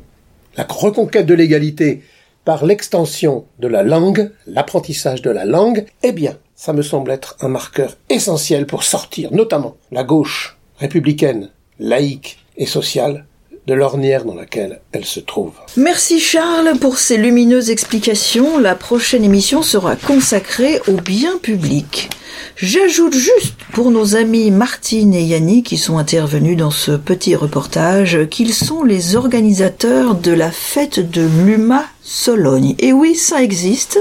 la 0.58 0.66
reconquête 0.68 1.26
de 1.26 1.34
l'égalité 1.34 2.02
par 2.46 2.66
l'extension 2.66 3.46
de 3.60 3.68
la 3.68 3.84
langue, 3.84 4.32
l'apprentissage 4.48 5.22
de 5.22 5.30
la 5.30 5.46
langue, 5.46 5.86
eh 6.02 6.12
bien, 6.12 6.38
ça 6.56 6.74
me 6.74 6.82
semble 6.82 7.12
être 7.12 7.38
un 7.42 7.48
marqueur 7.48 7.98
essentiel 8.10 8.66
pour 8.66 8.84
sortir, 8.84 9.32
notamment 9.32 9.78
la 9.92 10.04
gauche 10.04 10.58
républicaine, 10.78 11.50
laïque 11.80 12.40
et 12.58 12.66
sociale 12.66 13.26
de 13.66 13.74
l'ornière 13.74 14.26
dans 14.26 14.36
laquelle 14.36 14.82
elle 14.92 15.06
se 15.06 15.20
trouve. 15.20 15.54
Merci 15.78 16.20
Charles 16.20 16.78
pour 16.80 16.98
ces 16.98 17.18
lumineuses 17.18 17.70
explications. 17.70 18.60
La 18.60 18.76
prochaine 18.76 19.24
émission 19.24 19.62
sera 19.62 19.96
consacrée 19.96 20.80
au 20.88 20.94
bien 20.94 21.38
public. 21.38 22.10
J'ajoute 22.56 23.16
juste 23.16 23.56
pour 23.72 23.90
nos 23.90 24.16
amis 24.16 24.52
Martine 24.52 25.14
et 25.14 25.24
Yannick 25.24 25.66
qui 25.66 25.78
sont 25.78 25.98
intervenus 25.98 26.58
dans 26.58 26.72
ce 26.72 26.92
petit 26.92 27.36
reportage 27.36 28.28
qu'ils 28.30 28.54
sont 28.54 28.84
les 28.84 29.16
organisateurs 29.16 30.16
de 30.16 30.32
la 30.32 30.52
fête 30.52 31.00
de 31.00 31.28
l'UMA 31.46 31.86
Sologne. 32.04 32.76
Et 32.80 32.94
oui, 32.94 33.16
ça 33.16 33.42
existe. 33.42 33.98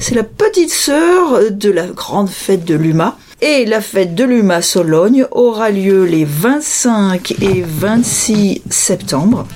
C'est 0.00 0.14
la 0.14 0.24
petite 0.24 0.72
sœur 0.72 1.50
de 1.50 1.70
la 1.70 1.86
grande 1.86 2.30
fête 2.30 2.64
de 2.64 2.74
l'UMA 2.74 3.16
et 3.40 3.64
la 3.64 3.80
fête 3.80 4.14
de 4.14 4.24
l'UMA 4.24 4.62
Sologne 4.62 5.26
aura 5.30 5.70
lieu 5.70 6.04
les 6.04 6.24
25 6.24 7.34
et 7.42 7.62
26 7.66 8.62
septembre. 8.70 9.46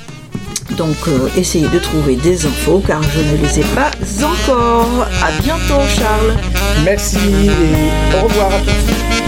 Donc 0.77 0.97
euh, 1.09 1.29
essayez 1.37 1.69
de 1.69 1.79
trouver 1.79 2.17
des 2.17 2.45
infos 2.47 2.83
car 2.87 3.03
je 3.03 3.21
ne 3.21 3.37
les 3.43 3.61
ai 3.61 3.64
pas 3.75 3.91
encore. 4.25 5.07
À 5.23 5.31
bientôt 5.43 5.83
Charles. 5.97 6.37
Merci 6.85 7.17
et 7.17 8.17
au 8.19 8.25
revoir 8.25 8.53
à 8.53 8.61
tous. 8.61 9.28